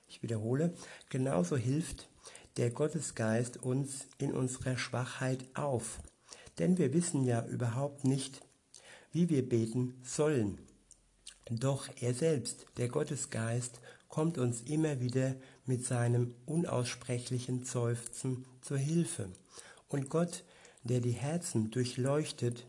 Ich 0.09 0.23
wiederhole, 0.23 0.75
genauso 1.11 1.57
hilft 1.57 2.09
der 2.57 2.71
Gottesgeist 2.71 3.57
uns 3.59 4.07
in 4.19 4.33
unserer 4.33 4.77
Schwachheit 4.79 5.45
auf. 5.55 6.01
Denn 6.59 6.79
wir 6.79 6.93
wissen 6.93 7.25
ja 7.25 7.45
überhaupt 7.47 8.05
nicht, 8.05 8.41
wie 9.13 9.29
wir 9.29 9.49
beten 9.49 10.01
sollen. 10.03 10.59
Doch 11.51 11.89
er 12.01 12.15
selbst, 12.15 12.67
der 12.77 12.89
Gottesgeist, 12.89 13.81
kommt 14.09 14.39
uns 14.39 14.63
immer 14.63 15.01
wieder 15.01 15.35
mit 15.67 15.85
seinem 15.85 16.35
unaussprechlichen 16.47 17.65
Seufzen 17.65 18.45
zur 18.61 18.79
Hilfe. 18.79 19.31
Und 19.89 20.11
Gott 20.11 20.45
der 20.85 21.01
die 21.01 21.13
Herzen 21.13 21.71
durchleuchtet, 21.71 22.67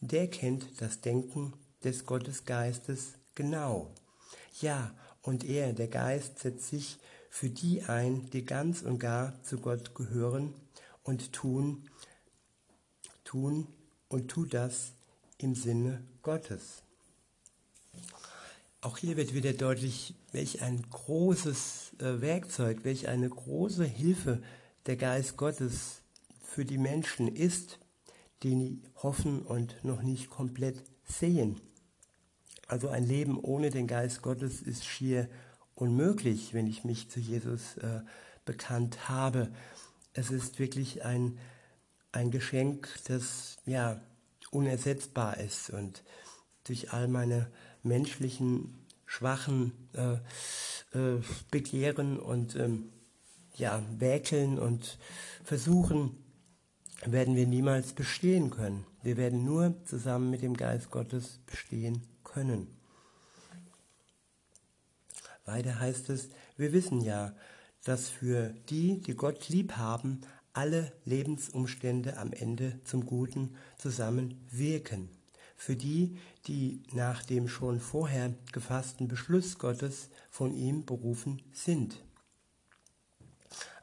der 0.00 0.28
kennt 0.28 0.80
das 0.80 1.00
Denken 1.00 1.52
des 1.84 2.04
Gottesgeistes 2.06 3.14
genau. 3.34 3.90
Ja, 4.60 4.92
und 5.22 5.44
er, 5.44 5.72
der 5.72 5.88
Geist, 5.88 6.40
setzt 6.40 6.68
sich 6.68 6.98
für 7.28 7.48
die 7.48 7.82
ein, 7.82 8.28
die 8.30 8.44
ganz 8.44 8.82
und 8.82 8.98
gar 8.98 9.40
zu 9.42 9.58
Gott 9.58 9.94
gehören 9.94 10.54
und 11.04 11.32
tun, 11.32 11.88
tun 13.30 13.68
und 14.08 14.28
tut 14.28 14.54
das 14.54 14.92
im 15.38 15.54
Sinne 15.54 16.02
Gottes. 16.22 16.82
Auch 18.80 18.98
hier 18.98 19.16
wird 19.16 19.34
wieder 19.34 19.52
deutlich, 19.52 20.16
welch 20.32 20.62
ein 20.62 20.82
großes 20.82 21.92
äh, 22.00 22.20
Werkzeug, 22.20 22.80
welch 22.82 23.06
eine 23.06 23.28
große 23.28 23.84
Hilfe 23.84 24.42
der 24.86 24.96
Geist 24.96 25.36
Gottes 25.36 26.02
für 26.42 26.64
die 26.64 26.78
Menschen 26.78 27.28
ist, 27.28 27.78
die 28.42 28.82
hoffen 28.96 29.42
und 29.42 29.84
noch 29.84 30.02
nicht 30.02 30.28
komplett 30.28 30.82
sehen. 31.04 31.60
Also 32.66 32.88
ein 32.88 33.06
Leben 33.06 33.38
ohne 33.38 33.70
den 33.70 33.86
Geist 33.86 34.22
Gottes 34.22 34.60
ist 34.60 34.84
schier 34.84 35.28
unmöglich, 35.76 36.52
wenn 36.52 36.66
ich 36.66 36.82
mich 36.82 37.10
zu 37.10 37.20
Jesus 37.20 37.76
äh, 37.76 38.00
bekannt 38.44 39.08
habe. 39.08 39.52
Es 40.14 40.32
ist 40.32 40.58
wirklich 40.58 41.04
ein, 41.04 41.38
ein 42.12 42.30
Geschenk, 42.30 42.88
das 43.06 43.58
ja 43.66 44.00
unersetzbar 44.50 45.38
ist 45.38 45.70
und 45.70 46.02
durch 46.64 46.92
all 46.92 47.08
meine 47.08 47.50
menschlichen, 47.82 48.74
schwachen 49.06 49.72
äh, 49.94 50.14
äh, 50.96 51.20
Begehren 51.50 52.18
und 52.18 52.56
ähm, 52.56 52.90
ja, 53.56 53.82
Wäkeln 53.98 54.58
und 54.58 54.98
Versuchen, 55.44 56.16
werden 57.04 57.34
wir 57.34 57.46
niemals 57.46 57.92
bestehen 57.92 58.50
können. 58.50 58.84
Wir 59.02 59.16
werden 59.16 59.44
nur 59.44 59.74
zusammen 59.86 60.30
mit 60.30 60.42
dem 60.42 60.56
Geist 60.56 60.90
Gottes 60.90 61.40
bestehen 61.46 62.02
können. 62.24 62.66
Weiter 65.46 65.80
heißt 65.80 66.10
es, 66.10 66.28
wir 66.56 66.72
wissen 66.72 67.00
ja, 67.00 67.34
dass 67.84 68.08
für 68.08 68.54
die, 68.68 69.00
die 69.00 69.14
Gott 69.14 69.48
lieb 69.48 69.72
haben, 69.72 70.20
alle 70.52 70.92
Lebensumstände 71.04 72.16
am 72.16 72.32
Ende 72.32 72.80
zum 72.84 73.06
Guten 73.06 73.56
zusammenwirken. 73.78 75.08
Für 75.56 75.76
die, 75.76 76.16
die 76.46 76.82
nach 76.92 77.22
dem 77.22 77.46
schon 77.46 77.80
vorher 77.80 78.34
gefassten 78.52 79.08
Beschluss 79.08 79.58
Gottes 79.58 80.08
von 80.30 80.54
ihm 80.54 80.86
berufen 80.86 81.42
sind. 81.52 82.02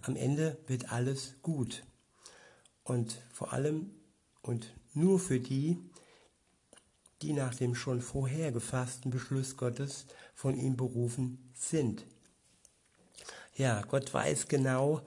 Am 0.01 0.15
Ende 0.15 0.58
wird 0.67 0.91
alles 0.91 1.36
gut 1.41 1.84
und 2.84 3.21
vor 3.32 3.53
allem 3.53 3.91
und 4.41 4.73
nur 4.93 5.19
für 5.19 5.39
die, 5.39 5.77
die 7.21 7.34
nach 7.34 7.53
dem 7.53 7.75
schon 7.75 8.01
vorher 8.01 8.51
gefassten 8.51 9.12
Beschluss 9.12 9.58
Gottes 9.58 10.06
von 10.34 10.58
ihm 10.58 10.77
berufen 10.77 11.51
sind. 11.53 12.06
Ja, 13.56 13.82
Gott 13.82 14.13
weiß 14.13 14.47
genau, 14.47 15.01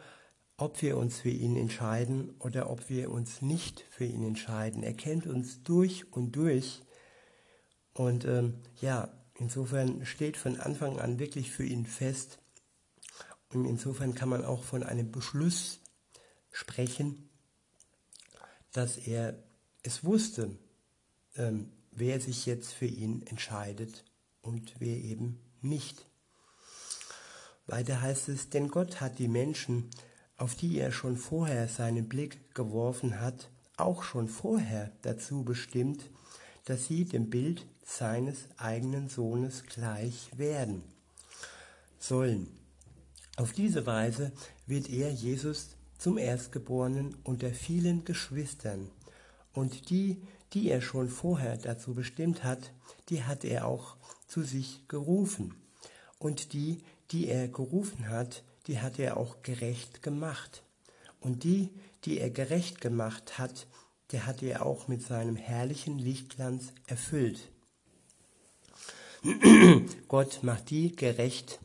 ob 0.61 0.83
wir 0.83 0.99
uns 0.99 1.21
für 1.21 1.31
ihn 1.31 1.57
entscheiden 1.57 2.35
oder 2.39 2.69
ob 2.69 2.91
wir 2.91 3.11
uns 3.11 3.41
nicht 3.41 3.87
für 3.91 4.05
ihn 4.05 4.23
entscheiden. 4.23 4.83
Er 4.83 4.93
kennt 4.93 5.27
uns 5.27 5.63
durch 5.63 6.13
und 6.13 6.37
durch. 6.37 6.83
Und 7.95 8.27
ähm, 8.27 8.61
ja, 8.81 9.11
insofern 9.39 10.05
steht 10.05 10.37
von 10.37 10.61
Anfang 10.61 11.01
an 11.01 11.19
wirklich 11.19 11.51
für 11.51 11.65
ihn 11.65 11.87
fest. 11.87 12.39
Und 13.49 13.65
insofern 13.65 14.15
kann 14.15 14.29
man 14.29 14.45
auch 14.45 14.63
von 14.63 14.83
einem 14.83 15.11
Beschluss 15.11 15.81
sprechen, 16.53 17.31
dass 18.73 18.99
er 18.99 19.43
es 19.83 20.05
wusste, 20.05 20.59
ähm, 21.37 21.73
wer 21.91 22.21
sich 22.21 22.45
jetzt 22.45 22.75
für 22.75 22.87
ihn 22.87 23.23
entscheidet 23.27 24.05
und 24.43 24.75
wer 24.79 24.97
eben 24.97 25.41
nicht. 25.63 26.07
Weiter 27.67 28.03
heißt 28.03 28.29
es, 28.29 28.51
denn 28.51 28.69
Gott 28.69 29.01
hat 29.01 29.19
die 29.19 29.29
Menschen, 29.29 29.91
auf 30.41 30.55
die 30.55 30.79
er 30.79 30.91
schon 30.91 31.19
vorher 31.19 31.69
seinen 31.69 32.09
Blick 32.09 32.55
geworfen 32.55 33.21
hat, 33.21 33.51
auch 33.77 34.03
schon 34.03 34.27
vorher 34.27 34.91
dazu 35.03 35.45
bestimmt, 35.45 36.09
dass 36.65 36.87
sie 36.87 37.05
dem 37.05 37.29
Bild 37.29 37.67
seines 37.85 38.47
eigenen 38.57 39.11
Sohnes 39.11 39.65
gleich 39.65 40.31
werden 40.39 40.83
sollen. 41.99 42.49
Auf 43.37 43.53
diese 43.53 43.85
Weise 43.85 44.33
wird 44.67 44.89
er 44.89 45.11
Jesus 45.11 45.77
zum 45.99 46.17
Erstgeborenen 46.17 47.17
unter 47.23 47.51
vielen 47.51 48.07
Geschwistern. 48.07 48.89
Und 49.53 49.91
die, 49.91 50.23
die 50.55 50.71
er 50.71 50.81
schon 50.81 51.11
vorher 51.11 51.59
dazu 51.59 51.93
bestimmt 51.93 52.45
hat, 52.45 52.73
die 53.11 53.25
hat 53.25 53.45
er 53.45 53.67
auch 53.67 53.97
zu 54.27 54.43
sich 54.43 54.89
gerufen. 54.89 55.55
Und 56.19 56.55
die, 56.55 56.79
die 57.11 57.29
er 57.29 57.47
gerufen 57.49 58.09
hat, 58.09 58.43
die 58.67 58.81
hat 58.81 58.99
er 58.99 59.17
auch 59.17 59.43
gerecht 59.43 60.03
gemacht. 60.03 60.63
Und 61.21 61.45
die, 61.45 61.71
die 62.05 62.19
er 62.19 62.31
gerecht 62.31 62.81
gemacht 62.81 63.39
hat, 63.39 63.67
der 64.13 64.27
hat 64.27 64.43
er 64.43 64.65
auch 64.67 64.89
mit 64.89 65.03
seinem 65.03 65.37
herrlichen 65.37 65.99
Lichtglanz 65.99 66.73
erfüllt. 66.87 67.51
Gott 70.09 70.43
macht 70.43 70.71
die 70.71 70.97
gerecht, 70.97 71.61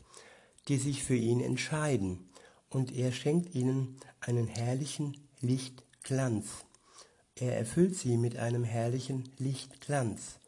die 0.68 0.76
sich 0.76 1.02
für 1.02 1.16
ihn 1.16 1.40
entscheiden 1.40 2.28
und 2.68 2.94
er 2.94 3.12
schenkt 3.12 3.54
ihnen 3.54 3.96
einen 4.20 4.46
herrlichen 4.46 5.16
Lichtglanz. 5.40 6.46
Er 7.34 7.56
erfüllt 7.56 7.96
sie 7.96 8.16
mit 8.16 8.36
einem 8.36 8.64
herrlichen 8.64 9.24
Lichtglanz. 9.38 10.38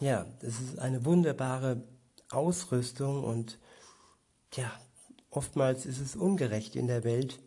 Ja, 0.00 0.26
das 0.40 0.60
ist 0.60 0.78
eine 0.78 1.04
wunderbare 1.04 1.82
Ausrüstung 2.30 3.24
und 3.24 3.58
ja, 4.54 4.70
oftmals 5.36 5.84
ist 5.84 6.00
es 6.00 6.16
ungerecht 6.16 6.76
in 6.76 6.86
der 6.86 7.04
Welt 7.04 7.38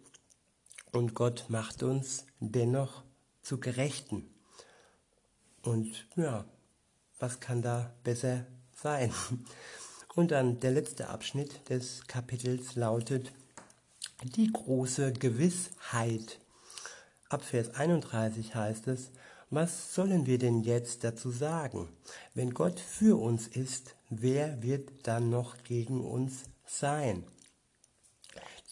und 0.91 1.15
Gott 1.15 1.45
macht 1.49 1.81
uns 1.81 2.25
dennoch 2.39 3.03
zu 3.41 3.59
Gerechten. 3.59 4.29
Und 5.63 6.07
ja, 6.15 6.45
was 7.17 7.39
kann 7.39 7.61
da 7.61 7.93
besser 8.03 8.45
sein? 8.75 9.11
Und 10.15 10.31
dann 10.31 10.59
der 10.59 10.71
letzte 10.71 11.09
Abschnitt 11.09 11.69
des 11.69 12.05
Kapitels 12.07 12.75
lautet, 12.75 13.31
die 14.23 14.51
große 14.51 15.13
Gewissheit. 15.13 16.39
Ab 17.29 17.43
Vers 17.43 17.73
31 17.75 18.53
heißt 18.55 18.87
es, 18.87 19.11
Was 19.49 19.95
sollen 19.95 20.27
wir 20.27 20.37
denn 20.37 20.61
jetzt 20.61 21.03
dazu 21.03 21.31
sagen? 21.31 21.89
Wenn 22.35 22.53
Gott 22.53 22.79
für 22.79 23.19
uns 23.19 23.47
ist, 23.47 23.95
wer 24.09 24.61
wird 24.61 25.07
dann 25.07 25.31
noch 25.31 25.63
gegen 25.63 26.01
uns 26.05 26.43
sein? 26.67 27.23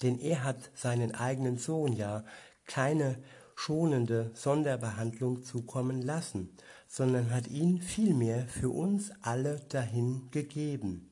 Denn 0.01 0.19
er 0.19 0.43
hat 0.43 0.69
seinen 0.75 1.15
eigenen 1.15 1.57
Sohn 1.57 1.93
ja 1.93 2.23
keine 2.65 3.17
schonende 3.55 4.31
Sonderbehandlung 4.35 5.43
zukommen 5.43 6.01
lassen, 6.01 6.55
sondern 6.87 7.31
hat 7.31 7.47
ihn 7.47 7.81
vielmehr 7.81 8.47
für 8.47 8.69
uns 8.69 9.11
alle 9.21 9.59
dahin 9.69 10.29
gegeben. 10.31 11.09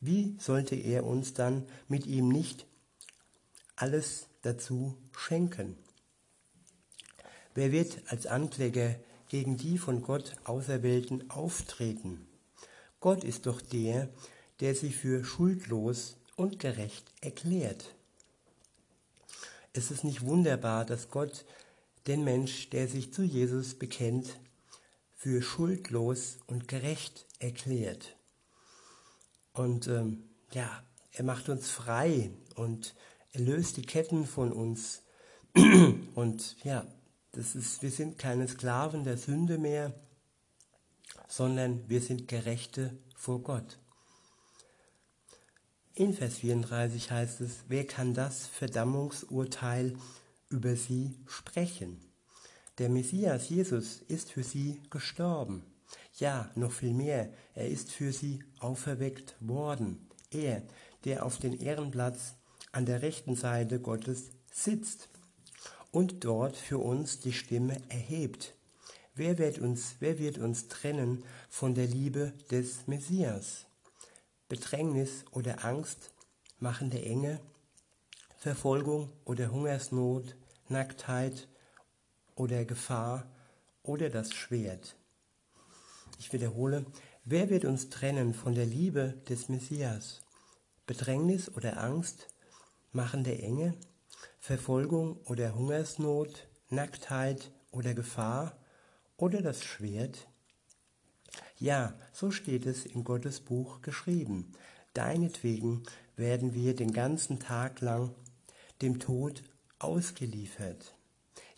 Wie 0.00 0.36
sollte 0.38 0.74
er 0.74 1.04
uns 1.04 1.32
dann 1.32 1.66
mit 1.88 2.06
ihm 2.06 2.28
nicht 2.28 2.66
alles 3.76 4.26
dazu 4.42 4.96
schenken? 5.16 5.76
Wer 7.54 7.72
wird 7.72 8.02
als 8.08 8.26
Ankläger 8.26 8.96
gegen 9.28 9.56
die 9.56 9.78
von 9.78 10.02
Gott 10.02 10.36
Auserwählten 10.44 11.30
auftreten? 11.30 12.26
Gott 13.00 13.24
ist 13.24 13.46
doch 13.46 13.60
der, 13.60 14.08
der 14.60 14.74
sie 14.74 14.92
für 14.92 15.24
schuldlos 15.24 16.16
und 16.36 16.58
gerecht 16.58 17.10
erklärt. 17.20 17.95
Es 19.76 19.90
ist 19.90 20.04
nicht 20.04 20.24
wunderbar, 20.24 20.86
dass 20.86 21.10
Gott 21.10 21.44
den 22.06 22.24
Mensch, 22.24 22.70
der 22.70 22.88
sich 22.88 23.12
zu 23.12 23.22
Jesus 23.22 23.74
bekennt, 23.74 24.38
für 25.14 25.42
schuldlos 25.42 26.38
und 26.46 26.66
gerecht 26.66 27.26
erklärt. 27.40 28.16
Und 29.52 29.86
ähm, 29.88 30.24
ja, 30.52 30.82
er 31.12 31.24
macht 31.24 31.50
uns 31.50 31.68
frei 31.68 32.30
und 32.54 32.94
er 33.32 33.40
löst 33.40 33.76
die 33.76 33.84
Ketten 33.84 34.26
von 34.26 34.50
uns. 34.50 35.02
und 36.14 36.56
ja, 36.64 36.86
das 37.32 37.54
ist, 37.54 37.82
wir 37.82 37.90
sind 37.90 38.18
keine 38.18 38.48
Sklaven 38.48 39.04
der 39.04 39.18
Sünde 39.18 39.58
mehr, 39.58 39.92
sondern 41.28 41.86
wir 41.88 42.00
sind 42.00 42.28
Gerechte 42.28 42.96
vor 43.14 43.42
Gott. 43.42 43.78
In 45.98 46.12
Vers 46.12 46.40
34 46.40 47.10
heißt 47.10 47.40
es, 47.40 47.64
wer 47.68 47.86
kann 47.86 48.12
das 48.12 48.46
Verdammungsurteil 48.46 49.96
über 50.50 50.76
sie 50.76 51.18
sprechen? 51.26 51.98
Der 52.76 52.90
Messias 52.90 53.48
Jesus 53.48 54.02
ist 54.06 54.30
für 54.30 54.42
sie 54.42 54.82
gestorben. 54.90 55.64
Ja, 56.18 56.50
noch 56.54 56.72
viel 56.72 56.92
mehr, 56.92 57.30
er 57.54 57.68
ist 57.68 57.90
für 57.92 58.12
sie 58.12 58.44
auferweckt 58.58 59.36
worden. 59.40 60.06
Er, 60.30 60.62
der 61.06 61.24
auf 61.24 61.38
den 61.38 61.58
Ehrenplatz 61.58 62.34
an 62.72 62.84
der 62.84 63.00
rechten 63.00 63.34
Seite 63.34 63.80
Gottes 63.80 64.32
sitzt 64.52 65.08
und 65.92 66.26
dort 66.26 66.56
für 66.56 66.76
uns 66.76 67.20
die 67.20 67.32
Stimme 67.32 67.80
erhebt. 67.88 68.52
Wer 69.14 69.38
wird 69.38 69.60
uns, 69.60 69.96
wer 70.00 70.18
wird 70.18 70.36
uns 70.36 70.68
trennen 70.68 71.24
von 71.48 71.74
der 71.74 71.86
Liebe 71.86 72.34
des 72.50 72.86
Messias? 72.86 73.64
Bedrängnis 74.48 75.24
oder 75.32 75.64
Angst, 75.64 76.12
machende 76.60 77.02
Enge, 77.02 77.40
Verfolgung 78.36 79.10
oder 79.24 79.50
Hungersnot, 79.50 80.36
Nacktheit 80.68 81.48
oder 82.36 82.64
Gefahr 82.64 83.28
oder 83.82 84.08
das 84.08 84.32
Schwert. 84.32 84.94
Ich 86.20 86.32
wiederhole, 86.32 86.86
wer 87.24 87.50
wird 87.50 87.64
uns 87.64 87.88
trennen 87.90 88.34
von 88.34 88.54
der 88.54 88.66
Liebe 88.66 89.14
des 89.28 89.48
Messias? 89.48 90.22
Bedrängnis 90.86 91.48
oder 91.48 91.82
Angst, 91.82 92.28
machende 92.92 93.36
Enge, 93.36 93.74
Verfolgung 94.38 95.16
oder 95.24 95.56
Hungersnot, 95.56 96.46
Nacktheit 96.70 97.50
oder 97.72 97.94
Gefahr 97.94 98.56
oder 99.16 99.42
das 99.42 99.64
Schwert? 99.64 100.28
Ja, 101.58 101.94
so 102.12 102.30
steht 102.30 102.66
es 102.66 102.84
in 102.84 103.04
Gottes 103.04 103.40
Buch 103.40 103.80
geschrieben. 103.80 104.52
Deinetwegen 104.92 105.82
werden 106.16 106.54
wir 106.54 106.74
den 106.74 106.92
ganzen 106.92 107.38
Tag 107.40 107.80
lang 107.80 108.14
dem 108.82 108.98
Tod 108.98 109.42
ausgeliefert. 109.78 110.94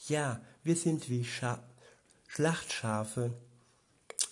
Ja, 0.06 0.40
wir 0.62 0.76
sind 0.76 1.08
wie 1.10 1.24
Scha 1.24 1.62
Schlachtschafe 2.28 3.32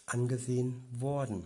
angesehen 0.05 0.85
worden. 0.93 1.45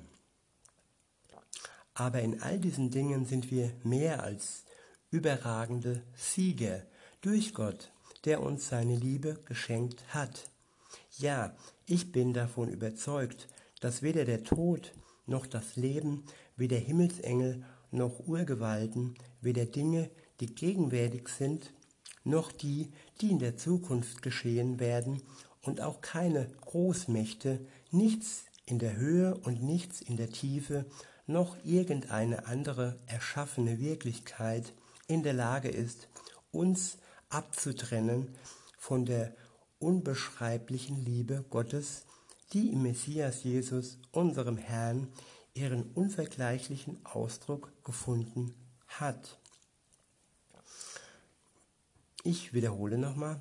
Aber 1.94 2.20
in 2.20 2.42
all 2.42 2.58
diesen 2.58 2.90
Dingen 2.90 3.24
sind 3.24 3.50
wir 3.50 3.72
mehr 3.84 4.22
als 4.22 4.64
überragende 5.10 6.02
Sieger 6.14 6.82
durch 7.20 7.54
Gott, 7.54 7.92
der 8.24 8.42
uns 8.42 8.68
seine 8.68 8.96
Liebe 8.96 9.38
geschenkt 9.46 10.02
hat. 10.08 10.50
Ja, 11.18 11.54
ich 11.86 12.12
bin 12.12 12.32
davon 12.32 12.68
überzeugt, 12.68 13.48
dass 13.80 14.02
weder 14.02 14.24
der 14.24 14.44
Tod 14.44 14.92
noch 15.26 15.46
das 15.46 15.76
Leben, 15.76 16.24
weder 16.56 16.76
Himmelsengel 16.76 17.64
noch 17.90 18.26
Urgewalten, 18.26 19.14
weder 19.40 19.66
Dinge, 19.66 20.10
die 20.40 20.54
gegenwärtig 20.54 21.28
sind, 21.28 21.72
noch 22.24 22.52
die, 22.52 22.92
die 23.20 23.30
in 23.30 23.38
der 23.38 23.56
Zukunft 23.56 24.22
geschehen 24.22 24.78
werden, 24.78 25.22
und 25.62 25.82
auch 25.82 26.00
keine 26.00 26.46
Großmächte, 26.62 27.60
nichts 27.90 28.44
in 28.64 28.78
der 28.78 28.96
Höhe 28.96 29.34
und 29.34 29.62
nichts 29.62 30.00
in 30.00 30.16
der 30.16 30.30
Tiefe, 30.30 30.86
noch 31.26 31.56
irgendeine 31.64 32.46
andere 32.46 32.98
erschaffene 33.06 33.78
Wirklichkeit 33.78 34.72
in 35.06 35.22
der 35.22 35.34
Lage 35.34 35.68
ist, 35.68 36.08
uns 36.50 36.98
abzutrennen 37.28 38.28
von 38.78 39.04
der 39.04 39.34
unbeschreiblichen 39.78 41.04
Liebe 41.04 41.44
Gottes, 41.50 42.04
die 42.52 42.70
im 42.72 42.82
Messias 42.82 43.44
Jesus, 43.44 43.98
unserem 44.12 44.56
Herrn, 44.56 45.08
ihren 45.54 45.90
unvergleichlichen 45.92 47.04
Ausdruck 47.04 47.72
gefunden 47.84 48.54
hat. 48.86 49.38
Ich 52.22 52.52
wiederhole 52.52 52.98
nochmal, 52.98 53.40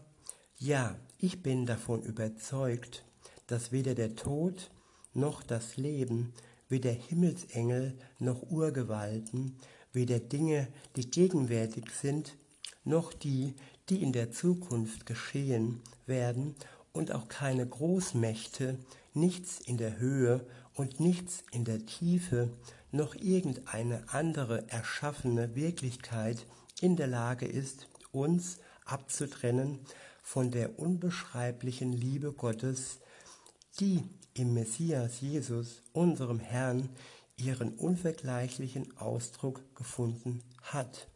ja, 0.58 0.96
ich 1.18 1.42
bin 1.42 1.66
davon 1.66 2.02
überzeugt, 2.02 3.04
dass 3.48 3.72
weder 3.72 3.96
der 3.96 4.16
Tod 4.16 4.72
noch 5.14 5.44
das 5.44 5.78
Leben, 5.78 6.34
weder 6.70 6.92
Himmelsengel 6.92 7.98
noch 8.20 8.44
Urgewalten, 8.50 9.58
weder 9.92 10.20
Dinge, 10.20 10.68
die 10.96 11.10
gegenwärtig 11.10 11.90
sind, 11.92 12.38
noch 12.84 13.12
die, 13.14 13.56
die 13.90 14.02
in 14.04 14.14
der 14.14 14.32
Zukunft 14.32 15.06
geschehen 15.06 15.82
werden, 16.06 16.56
und 16.94 17.12
auch 17.12 17.28
keine 17.28 17.68
Großmächte, 17.68 18.78
nichts 19.14 19.60
in 19.60 19.78
der 19.78 19.98
Höhe 19.98 20.46
und 20.74 21.00
nichts 21.00 21.44
in 21.52 21.66
der 21.66 21.86
Tiefe, 21.86 22.50
noch 22.92 23.16
irgendeine 23.16 24.04
andere 24.08 24.68
erschaffene 24.70 25.56
Wirklichkeit 25.56 26.46
in 26.82 26.96
der 26.96 27.08
Lage 27.08 27.46
ist, 27.46 27.88
uns 28.12 28.58
abzutrennen 28.86 29.80
von 30.24 30.52
der 30.52 30.80
unbeschreiblichen 30.80 31.94
Liebe 31.94 32.34
Gottes, 32.34 33.00
die 33.80 34.04
im 34.34 34.54
Messias 34.54 35.22
Jesus, 35.22 35.82
unserem 35.92 36.40
Herrn, 36.40 36.90
ihren 37.38 37.74
unvergleichlichen 37.76 38.98
Ausdruck 38.98 39.64
gefunden 39.76 40.42
hat. 40.62 41.08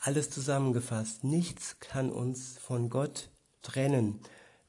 Alles 0.00 0.30
zusammengefasst, 0.30 1.24
nichts 1.24 1.80
kann 1.80 2.10
uns 2.10 2.58
von 2.58 2.88
Gott 2.88 3.30
trennen, 3.62 4.20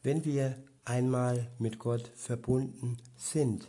wenn 0.04 0.25
wir 0.25 0.56
einmal 0.86 1.49
mit 1.60 1.80
Gott 1.80 2.12
verbunden 2.15 2.97
sind. 3.17 3.67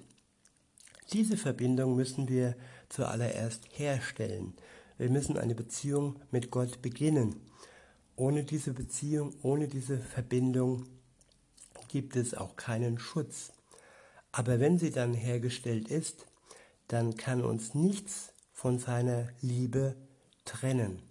Diese 1.12 1.36
Verbindung 1.36 1.96
müssen 1.96 2.28
wir 2.28 2.56
zuallererst 2.88 3.64
herstellen. 3.72 4.54
Wir 4.96 5.10
müssen 5.10 5.36
eine 5.36 5.54
Beziehung 5.54 6.16
mit 6.30 6.50
Gott 6.50 6.82
beginnen. 6.82 7.36
Ohne 8.16 8.44
diese 8.44 8.72
Beziehung, 8.72 9.34
ohne 9.42 9.66
diese 9.66 9.98
Verbindung 9.98 10.86
gibt 11.88 12.16
es 12.16 12.34
auch 12.34 12.56
keinen 12.56 12.98
Schutz. 12.98 13.52
Aber 14.32 14.60
wenn 14.60 14.78
sie 14.78 14.90
dann 14.90 15.14
hergestellt 15.14 15.88
ist, 15.88 16.26
dann 16.86 17.16
kann 17.16 17.42
uns 17.42 17.74
nichts 17.74 18.32
von 18.52 18.78
seiner 18.78 19.28
Liebe 19.40 19.96
trennen. 20.44 21.02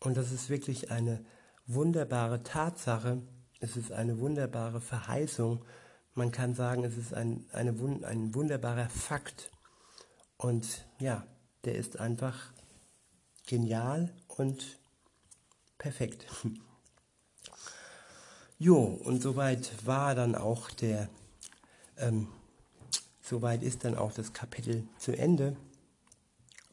Und 0.00 0.16
das 0.16 0.32
ist 0.32 0.50
wirklich 0.50 0.90
eine 0.90 1.24
wunderbare 1.66 2.42
Tatsache, 2.42 3.22
es 3.60 3.76
ist 3.76 3.92
eine 3.92 4.18
wunderbare 4.18 4.80
Verheißung. 4.80 5.64
Man 6.14 6.30
kann 6.32 6.54
sagen, 6.54 6.84
es 6.84 6.96
ist 6.96 7.14
ein, 7.14 7.46
eine, 7.52 7.70
ein 8.02 8.34
wunderbarer 8.34 8.88
Fakt. 8.88 9.50
Und 10.36 10.86
ja, 10.98 11.26
der 11.64 11.76
ist 11.76 11.98
einfach 11.98 12.52
genial 13.46 14.12
und 14.28 14.78
perfekt. 15.78 16.26
Jo, 18.56 18.84
und 18.84 19.20
soweit 19.20 19.84
war 19.84 20.14
dann 20.14 20.36
auch 20.36 20.70
der, 20.70 21.10
ähm, 21.98 22.28
soweit 23.20 23.64
ist 23.64 23.84
dann 23.84 23.96
auch 23.96 24.12
das 24.12 24.32
Kapitel 24.32 24.86
zu 24.96 25.10
Ende. 25.12 25.56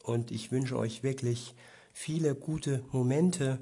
Und 0.04 0.30
ich 0.30 0.52
wünsche 0.52 0.78
euch 0.78 1.02
wirklich 1.02 1.56
viele 1.92 2.36
gute 2.36 2.84
Momente 2.92 3.58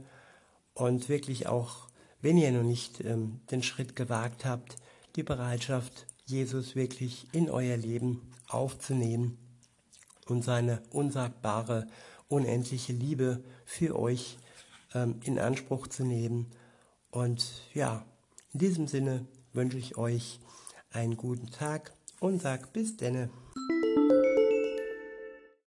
und 0.74 1.08
wirklich 1.08 1.46
auch 1.46 1.90
wenn 2.22 2.36
ihr 2.36 2.52
noch 2.52 2.62
nicht 2.62 3.00
ähm, 3.00 3.40
den 3.50 3.62
Schritt 3.62 3.96
gewagt 3.96 4.44
habt, 4.44 4.76
die 5.16 5.22
Bereitschaft, 5.22 6.06
Jesus 6.26 6.76
wirklich 6.76 7.26
in 7.32 7.50
euer 7.50 7.76
Leben 7.76 8.30
aufzunehmen 8.48 9.38
und 10.26 10.44
seine 10.44 10.82
unsagbare, 10.90 11.86
unendliche 12.28 12.92
Liebe 12.92 13.42
für 13.64 13.98
euch 13.98 14.38
ähm, 14.94 15.20
in 15.24 15.38
Anspruch 15.38 15.88
zu 15.88 16.04
nehmen. 16.04 16.50
Und 17.10 17.62
ja, 17.74 18.04
in 18.52 18.60
diesem 18.60 18.86
Sinne 18.86 19.26
wünsche 19.52 19.78
ich 19.78 19.96
euch 19.96 20.40
einen 20.92 21.16
guten 21.16 21.50
Tag 21.50 21.92
und 22.20 22.42
sag 22.42 22.72
bis 22.72 22.96
denne. 22.96 23.30